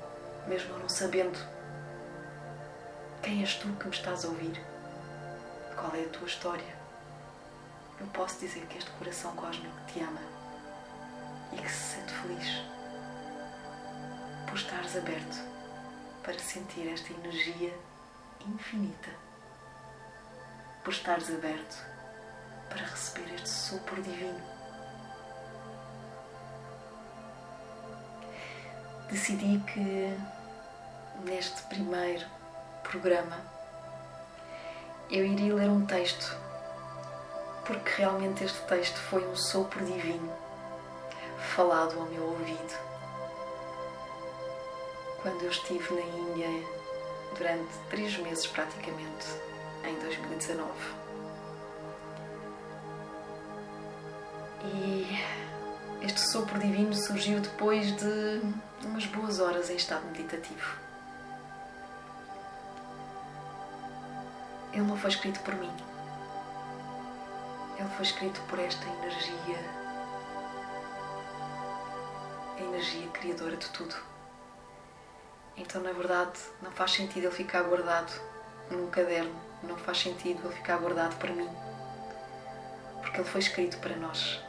mesmo 0.49 0.73
eu 0.75 0.79
não 0.79 0.89
sabendo 0.89 1.39
quem 3.23 3.43
és 3.43 3.55
tu 3.57 3.69
que 3.75 3.85
me 3.85 3.95
estás 3.95 4.25
a 4.25 4.29
ouvir, 4.29 4.61
qual 5.75 5.95
é 5.95 6.05
a 6.05 6.09
tua 6.09 6.27
história, 6.27 6.75
eu 8.01 8.07
posso 8.09 8.41
dizer 8.41 8.67
que 8.67 8.79
este 8.79 8.91
coração 8.93 9.35
cósmico 9.37 9.77
te 9.87 10.01
ama 10.01 10.21
e 11.53 11.57
que 11.57 11.71
se 11.71 11.97
sente 11.97 12.13
feliz 12.15 12.49
por 14.47 14.57
estares 14.57 14.97
aberto 14.97 15.37
para 16.23 16.39
sentir 16.39 16.89
esta 16.89 17.13
energia 17.13 17.75
infinita, 18.47 19.11
por 20.83 20.93
estares 20.93 21.29
aberto 21.31 21.85
para 22.69 22.87
receber 22.87 23.35
este 23.35 23.49
sopro 23.49 24.03
divino 24.03 24.56
decidi 29.11 29.63
que 29.73 30.17
neste 31.25 31.63
primeiro 31.63 32.27
programa 32.83 33.41
eu 35.11 35.25
iria 35.25 35.55
ler 35.55 35.71
um 35.71 35.87
texto, 35.87 36.37
porque 37.65 37.91
realmente 37.97 38.45
este 38.45 38.61
texto 38.63 38.97
foi 38.97 39.27
um 39.27 39.37
sopro 39.37 39.85
divino 39.85 40.33
falado 41.55 41.99
ao 41.99 42.07
meu 42.07 42.25
ouvido 42.25 42.87
quando 45.23 45.43
eu 45.43 45.51
estive 45.51 45.95
na 45.95 46.01
Índia 46.01 46.49
durante 47.37 47.73
três 47.91 48.17
meses 48.19 48.47
praticamente 48.47 49.27
em 49.85 49.99
2019. 49.99 50.71
E 54.65 55.07
este 56.03 56.21
sopro 56.21 56.59
divino 56.59 56.95
surgiu 56.95 57.41
depois 57.41 57.95
de 57.97 58.43
umas 58.87 59.07
boas 59.07 59.41
horas 59.41 59.69
em 59.69 59.77
estado 59.77 60.07
meditativo. 60.07 60.79
Ele 64.73 64.83
não 64.83 64.97
foi 64.97 65.11
escrito 65.11 65.41
por 65.41 65.55
mim. 65.55 65.73
Ele 67.79 67.89
foi 67.91 68.05
escrito 68.05 68.41
por 68.43 68.59
esta 68.59 68.87
energia, 68.87 69.59
a 72.57 72.61
energia 72.61 73.09
criadora 73.09 73.57
de 73.57 73.69
tudo. 73.71 73.95
Então, 75.57 75.83
na 75.83 75.93
verdade, 75.93 76.39
não 76.63 76.71
faz 76.71 76.93
sentido 76.93 77.25
ele 77.25 77.35
ficar 77.35 77.63
guardado 77.63 78.13
num 78.71 78.89
caderno, 78.89 79.35
não 79.63 79.77
faz 79.77 79.99
sentido 79.99 80.47
ele 80.47 80.55
ficar 80.55 80.79
guardado 80.79 81.17
para 81.17 81.33
mim, 81.33 81.49
porque 83.03 83.21
ele 83.21 83.29
foi 83.29 83.41
escrito 83.41 83.79
para 83.79 83.97
nós 83.97 84.46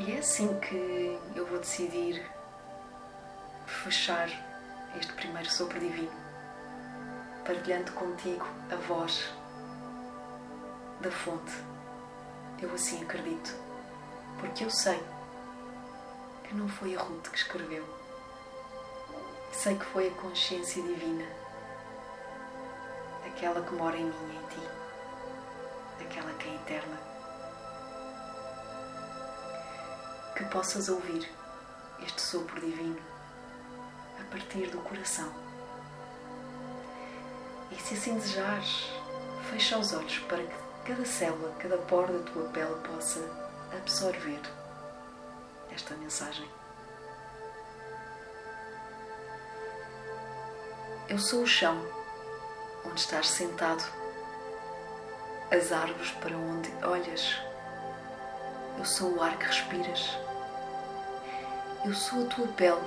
E 0.00 0.12
é 0.12 0.18
assim 0.18 0.58
que 0.60 1.18
eu 1.34 1.44
vou 1.44 1.58
decidir 1.58 2.24
fechar 3.66 4.28
este 4.96 5.12
primeiro 5.14 5.50
sopro 5.50 5.80
divino, 5.80 6.12
partilhando 7.44 7.90
contigo 7.92 8.46
a 8.70 8.76
voz 8.76 9.28
da 11.00 11.10
fonte. 11.10 11.52
Eu 12.62 12.72
assim 12.74 13.02
acredito, 13.02 13.52
porque 14.38 14.64
eu 14.64 14.70
sei 14.70 15.02
que 16.44 16.54
não 16.54 16.68
foi 16.68 16.94
a 16.94 17.00
Ruth 17.00 17.28
que 17.30 17.38
escreveu. 17.38 17.84
Sei 19.52 19.76
que 19.76 19.84
foi 19.86 20.08
a 20.08 20.12
consciência 20.12 20.80
divina, 20.80 21.24
aquela 23.26 23.60
que 23.62 23.74
mora 23.74 23.96
em 23.96 24.04
mim 24.04 24.30
e 24.30 24.36
em 24.36 24.46
ti, 24.46 24.68
aquela 26.04 26.32
que 26.34 26.48
é 26.48 26.54
eterna. 26.54 27.17
Que 30.38 30.44
possas 30.44 30.88
ouvir 30.88 31.28
este 32.00 32.20
sopro 32.20 32.60
divino 32.60 33.02
a 34.20 34.24
partir 34.30 34.68
do 34.68 34.78
coração. 34.78 35.28
E 37.72 37.74
se 37.74 37.94
assim 37.94 38.14
desejares, 38.14 38.88
fecha 39.50 39.76
os 39.76 39.92
olhos 39.92 40.16
para 40.20 40.44
que 40.44 40.54
cada 40.84 41.04
célula, 41.04 41.52
cada 41.58 41.76
poro 41.78 42.16
da 42.16 42.30
tua 42.30 42.48
pele 42.50 42.72
possa 42.86 43.18
absorver 43.76 44.40
esta 45.72 45.96
mensagem. 45.96 46.48
Eu 51.08 51.18
sou 51.18 51.42
o 51.42 51.46
chão 51.48 51.84
onde 52.84 53.00
estás 53.00 53.28
sentado, 53.28 53.82
as 55.50 55.72
árvores 55.72 56.12
para 56.12 56.36
onde 56.36 56.72
olhas. 56.84 57.36
Eu 58.78 58.84
sou 58.84 59.16
o 59.16 59.20
ar 59.20 59.36
que 59.36 59.44
respiras. 59.44 60.27
Eu 61.88 61.94
sou 61.94 62.22
a 62.22 62.26
tua 62.26 62.46
pele. 62.48 62.84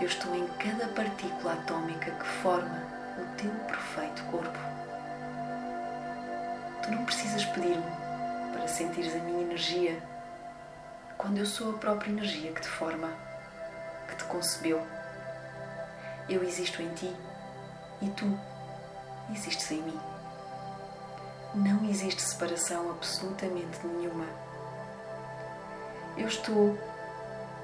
Eu 0.00 0.06
estou 0.06 0.34
em 0.34 0.46
cada 0.56 0.88
partícula 0.88 1.52
atômica 1.52 2.10
que 2.10 2.24
forma 2.24 2.82
o 3.18 3.36
teu 3.36 3.50
perfeito 3.66 4.22
corpo. 4.30 4.58
Tu 6.82 6.90
não 6.92 7.04
precisas 7.04 7.44
pedir-me 7.44 7.84
para 8.54 8.66
sentires 8.66 9.14
a 9.14 9.18
minha 9.18 9.42
energia 9.42 10.02
quando 11.18 11.36
eu 11.36 11.44
sou 11.44 11.74
a 11.74 11.78
própria 11.78 12.10
energia 12.10 12.52
que 12.52 12.62
te 12.62 12.68
forma, 12.68 13.10
que 14.08 14.16
te 14.16 14.24
concebeu. 14.24 14.80
Eu 16.30 16.42
existo 16.42 16.80
em 16.80 16.88
ti 16.94 17.14
e 18.00 18.08
tu 18.08 18.34
existes 19.30 19.70
em 19.72 19.82
mim. 19.82 20.00
Não 21.54 21.84
existe 21.84 22.22
separação 22.22 22.92
absolutamente 22.92 23.86
nenhuma. 23.86 24.24
Eu 26.16 26.28
estou 26.28 26.78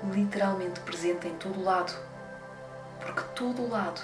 literalmente 0.04 0.80
presente 0.80 1.26
em 1.26 1.36
todo 1.36 1.62
lado, 1.62 1.92
porque 3.00 3.22
todo 3.34 3.68
lado 3.68 4.00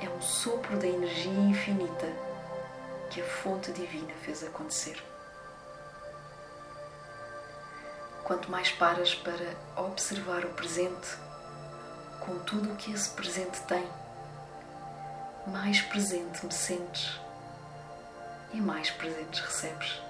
é 0.00 0.08
um 0.08 0.20
sopro 0.20 0.78
da 0.78 0.86
energia 0.86 1.32
infinita 1.32 2.06
que 3.10 3.20
a 3.20 3.24
fonte 3.24 3.72
divina 3.72 4.12
fez 4.22 4.42
acontecer. 4.42 5.02
quanto 8.32 8.50
mais 8.50 8.70
paras 8.70 9.14
para 9.14 9.56
observar 9.76 10.44
o 10.44 10.50
presente 10.50 11.16
com 12.20 12.38
tudo 12.40 12.72
o 12.72 12.76
que 12.76 12.92
esse 12.92 13.10
presente 13.10 13.60
tem, 13.62 13.86
mais 15.46 15.82
presente 15.82 16.46
me 16.46 16.52
sentes 16.52 17.20
e 18.52 18.60
mais 18.60 18.90
presentes 18.90 19.40
recebes. 19.40 20.00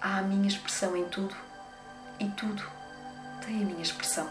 Há 0.00 0.18
a 0.18 0.22
minha 0.22 0.46
expressão 0.46 0.96
em 0.96 1.08
tudo 1.08 1.36
e 2.18 2.28
tudo 2.30 2.62
tem 3.44 3.62
a 3.62 3.66
minha 3.66 3.82
expressão. 3.82 4.28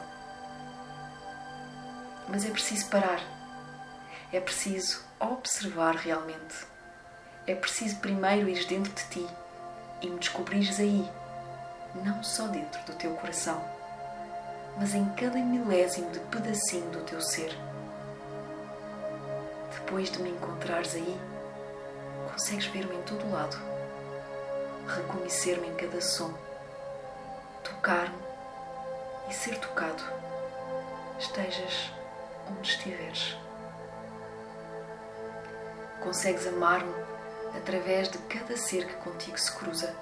Mas 2.27 2.45
é 2.45 2.49
preciso 2.49 2.89
parar, 2.89 3.21
é 4.31 4.39
preciso 4.39 5.03
observar 5.19 5.95
realmente, 5.95 6.67
é 7.45 7.55
preciso 7.55 7.97
primeiro 7.97 8.49
ir 8.49 8.65
dentro 8.65 8.91
de 8.91 9.03
ti 9.05 9.27
e 10.01 10.09
me 10.09 10.19
descobrires 10.19 10.79
aí, 10.79 11.09
não 12.03 12.21
só 12.21 12.47
dentro 12.47 12.83
do 12.83 12.93
teu 12.93 13.13
coração, 13.15 13.63
mas 14.77 14.93
em 14.93 15.07
cada 15.11 15.37
milésimo 15.37 16.11
de 16.11 16.19
pedacinho 16.19 16.89
do 16.91 17.01
teu 17.01 17.21
ser. 17.21 17.57
Depois 19.73 20.11
de 20.11 20.21
me 20.21 20.29
encontrares 20.29 20.95
aí, 20.95 21.19
consegues 22.31 22.65
ver-me 22.67 22.95
em 22.95 23.01
todo 23.03 23.31
lado, 23.31 23.57
reconhecer-me 24.85 25.67
em 25.67 25.75
cada 25.75 26.01
som, 26.01 26.33
tocar-me 27.63 28.17
e 29.29 29.33
ser 29.33 29.57
tocado, 29.59 30.03
estejas 31.19 31.91
onde 32.49 32.69
estiveres. 32.69 33.37
Consegues 36.01 36.47
amar-me 36.47 36.93
através 37.57 38.09
de 38.09 38.17
cada 38.19 38.55
ser 38.55 38.85
que 38.85 38.95
contigo 38.95 39.37
se 39.37 39.51
cruza 39.51 39.93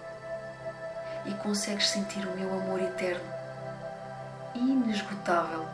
e 1.26 1.34
consegues 1.36 1.90
sentir 1.90 2.26
o 2.28 2.36
meu 2.38 2.52
amor 2.54 2.82
eterno, 2.82 3.34
inesgotável 4.54 5.66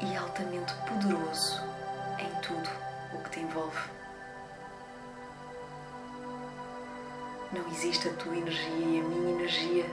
e 0.00 0.16
altamente 0.16 0.72
poderoso 0.88 1.62
em 2.18 2.40
tudo 2.40 2.68
o 3.12 3.18
que 3.22 3.30
te 3.30 3.40
envolve. 3.40 3.94
Não 7.52 7.68
existe 7.70 8.08
a 8.08 8.12
tua 8.14 8.36
energia 8.36 8.74
e 8.74 9.00
a 9.00 9.04
minha 9.04 9.30
energia, 9.32 9.86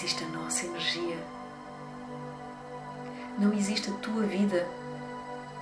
existe 0.00 0.24
a 0.24 0.28
nossa 0.28 0.64
energia. 0.64 1.18
Não 3.38 3.52
existe 3.52 3.90
a 3.90 3.94
tua 3.98 4.22
vida 4.22 4.66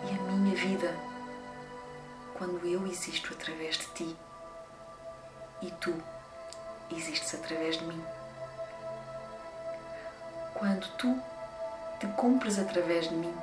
e 0.05 0.15
a 0.15 0.23
minha 0.31 0.55
vida 0.55 0.95
quando 2.35 2.65
eu 2.65 2.87
existo 2.87 3.35
através 3.35 3.79
de 3.79 3.87
ti 3.87 4.17
e 5.61 5.73
tu 5.73 5.93
existes 6.93 7.35
através 7.35 7.79
de 7.79 7.85
mim. 7.85 8.01
Quando 10.55 10.87
tu 10.97 11.21
te 11.99 12.07
cumpres 12.17 12.61
através 12.61 13.09
de 13.09 13.17
mim 13.17 13.35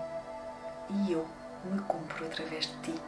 e 0.89 1.11
eu 1.11 1.27
me 1.65 1.79
cumpro 1.81 2.25
através 2.25 2.67
de 2.67 2.77
ti. 2.77 3.01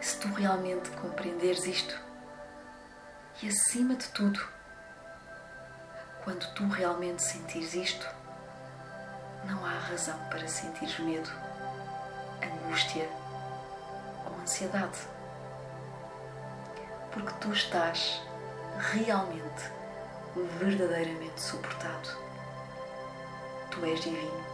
Se 0.00 0.18
tu 0.18 0.26
realmente 0.34 0.90
compreenderes 0.90 1.66
isto, 1.66 2.09
e 3.42 3.48
acima 3.48 3.94
de 3.94 4.06
tudo, 4.08 4.40
quando 6.24 6.46
tu 6.54 6.68
realmente 6.68 7.22
sentires 7.22 7.72
isto, 7.74 8.06
não 9.46 9.64
há 9.64 9.70
razão 9.70 10.18
para 10.28 10.46
sentires 10.46 10.98
medo 10.98 11.30
angústia 12.70 13.08
ou 14.26 14.40
ansiedade. 14.40 14.98
Porque 17.12 17.32
tu 17.40 17.52
estás 17.52 18.20
realmente, 18.78 19.70
verdadeiramente 20.58 21.40
suportado. 21.40 22.10
Tu 23.70 23.84
és 23.84 24.00
divino. 24.00 24.44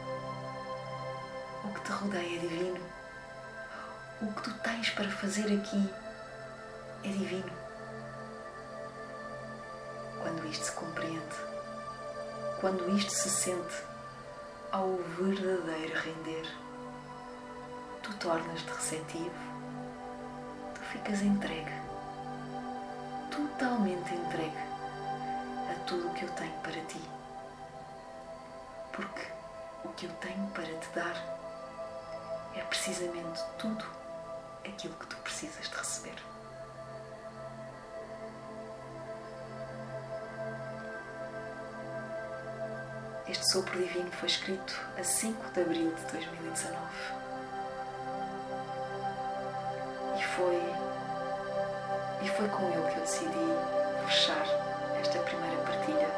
O 1.65 1.75
que 1.75 1.81
te 1.81 1.93
rodeia 1.93 2.37
é 2.37 2.39
divino. 2.39 2.81
O 4.23 4.33
que 4.33 4.43
tu 4.43 4.55
tens 4.61 4.91
para 4.91 5.11
fazer 5.11 5.53
aqui 5.53 5.93
é 7.05 7.09
divino. 7.09 7.66
Quando 10.47 10.53
isto 10.53 10.65
se 10.67 10.73
compreende, 10.73 11.37
quando 12.61 12.97
isto 12.97 13.11
se 13.11 13.29
sente 13.29 13.83
ao 14.71 14.95
verdadeiro 15.19 16.01
render 16.01 16.47
tu 18.01 18.15
tornas-te 18.19 18.71
receptivo, 18.71 19.35
tu 20.73 20.81
ficas 20.93 21.21
entregue, 21.23 21.73
totalmente 23.29 24.15
entregue 24.15 24.57
a 25.69 25.85
tudo 25.85 26.07
o 26.07 26.15
que 26.15 26.25
eu 26.25 26.31
tenho 26.31 26.61
para 26.61 26.81
ti. 26.83 27.03
Porque 28.93 29.27
o 29.85 29.89
que 29.95 30.07
eu 30.07 30.13
tenho 30.21 30.47
para 30.51 30.63
te 30.63 30.89
dar 30.95 31.17
é 32.55 32.61
precisamente 32.61 33.43
tudo 33.59 33.85
aquilo 34.65 34.95
que 34.95 35.09
tu 35.09 35.17
precisas 35.17 35.69
de 35.69 35.77
receber. 35.77 36.36
Este 43.29 43.51
sopro 43.51 43.79
divino 43.79 44.11
foi 44.13 44.29
escrito 44.29 44.81
a 44.99 45.03
5 45.03 45.51
de 45.53 45.61
abril 45.61 45.95
de 45.95 46.13
2019 46.13 47.27
foi 50.37 50.61
e 52.23 52.29
foi 52.29 52.49
com 52.49 52.69
ele 52.69 52.91
que 52.91 52.97
eu 52.97 53.01
decidi 53.01 53.33
fechar 54.05 54.47
esta 55.01 55.19
primeira 55.21 55.57
partilha, 55.63 56.09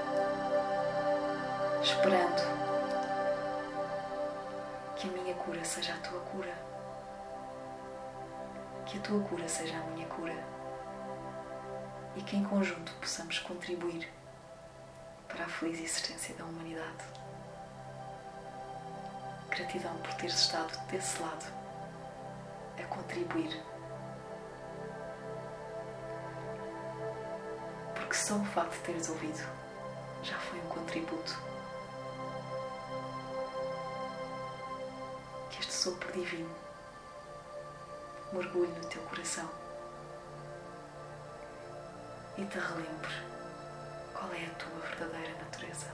esperando 1.82 2.42
que 4.96 5.09
a 5.09 5.12
minha 5.12 5.34
cura 5.34 5.64
seja 5.64 5.94
a 5.94 5.98
tua 5.98 6.20
cura, 6.20 6.54
que 8.86 8.98
a 8.98 9.00
tua 9.02 9.20
cura 9.20 9.48
seja 9.48 9.76
a 9.76 9.82
minha 9.90 10.06
cura. 10.09 10.36
E 12.16 12.22
que 12.22 12.36
em 12.36 12.42
conjunto 12.42 12.92
possamos 12.94 13.38
contribuir 13.38 14.09
para 15.39 15.47
a 15.47 15.51
feliz 15.51 15.78
existência 15.78 16.34
da 16.34 16.45
humanidade. 16.45 17.05
Gratidão 19.51 19.97
por 19.99 20.12
teres 20.14 20.34
estado 20.34 20.76
desse 20.89 21.22
lado 21.22 21.47
a 22.76 22.82
contribuir. 22.86 23.64
Porque 27.95 28.14
só 28.14 28.34
o 28.34 28.45
facto 28.47 28.72
de 28.72 28.80
teres 28.80 29.09
ouvido 29.09 29.49
já 30.24 30.36
foi 30.41 30.59
um 30.59 30.68
contributo. 30.70 31.41
Que 35.51 35.61
este 35.61 35.72
sopro 35.72 36.12
divino 36.14 36.53
mergulhe 38.32 38.72
no 38.72 38.89
teu 38.89 39.03
coração 39.03 39.49
e 42.36 42.45
te 42.45 42.59
relembre 42.59 43.38
qual 44.19 44.33
é 44.33 44.47
a 44.47 44.55
tua 44.55 44.81
verdadeira 44.81 45.33
natureza. 45.39 45.87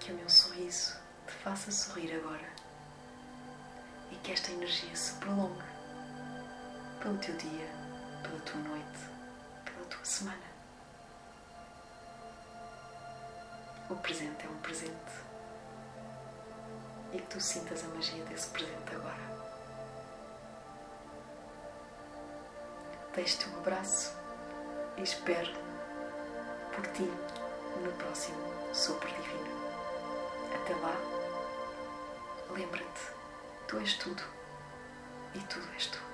Que 0.00 0.10
o 0.10 0.16
meu 0.16 0.28
sorriso 0.28 0.98
te 1.24 1.32
faça 1.32 1.70
sorrir 1.70 2.12
agora 2.16 2.52
e 4.10 4.16
que 4.16 4.32
esta 4.32 4.50
energia 4.50 4.94
se 4.96 5.14
prolongue 5.14 5.62
pelo 7.00 7.16
teu 7.18 7.36
dia, 7.36 7.68
pela 8.22 8.40
tua 8.40 8.60
noite, 8.60 8.98
pela 9.64 9.86
tua 9.86 10.04
semana. 10.04 10.54
O 13.88 13.94
presente 13.96 14.44
é 14.44 14.48
um 14.48 14.58
presente 14.58 14.92
e 17.12 17.18
que 17.18 17.26
tu 17.28 17.40
sintas 17.40 17.84
a 17.84 17.88
magia 17.88 18.24
desse 18.24 18.48
presente 18.48 18.94
agora. 18.96 19.33
Deixo-te 23.14 23.48
um 23.48 23.58
abraço 23.58 24.12
e 24.96 25.02
espero 25.02 25.52
por 26.74 26.84
ti 26.88 27.08
no 27.82 27.92
próximo 27.92 28.36
Sopro 28.72 29.08
Divino. 29.08 29.54
Até 30.52 30.74
lá, 30.74 30.96
lembra-te, 32.50 33.12
tu 33.68 33.78
és 33.78 33.94
tudo 33.98 34.22
e 35.32 35.38
tudo 35.38 35.68
és 35.74 35.86
tu. 35.86 36.13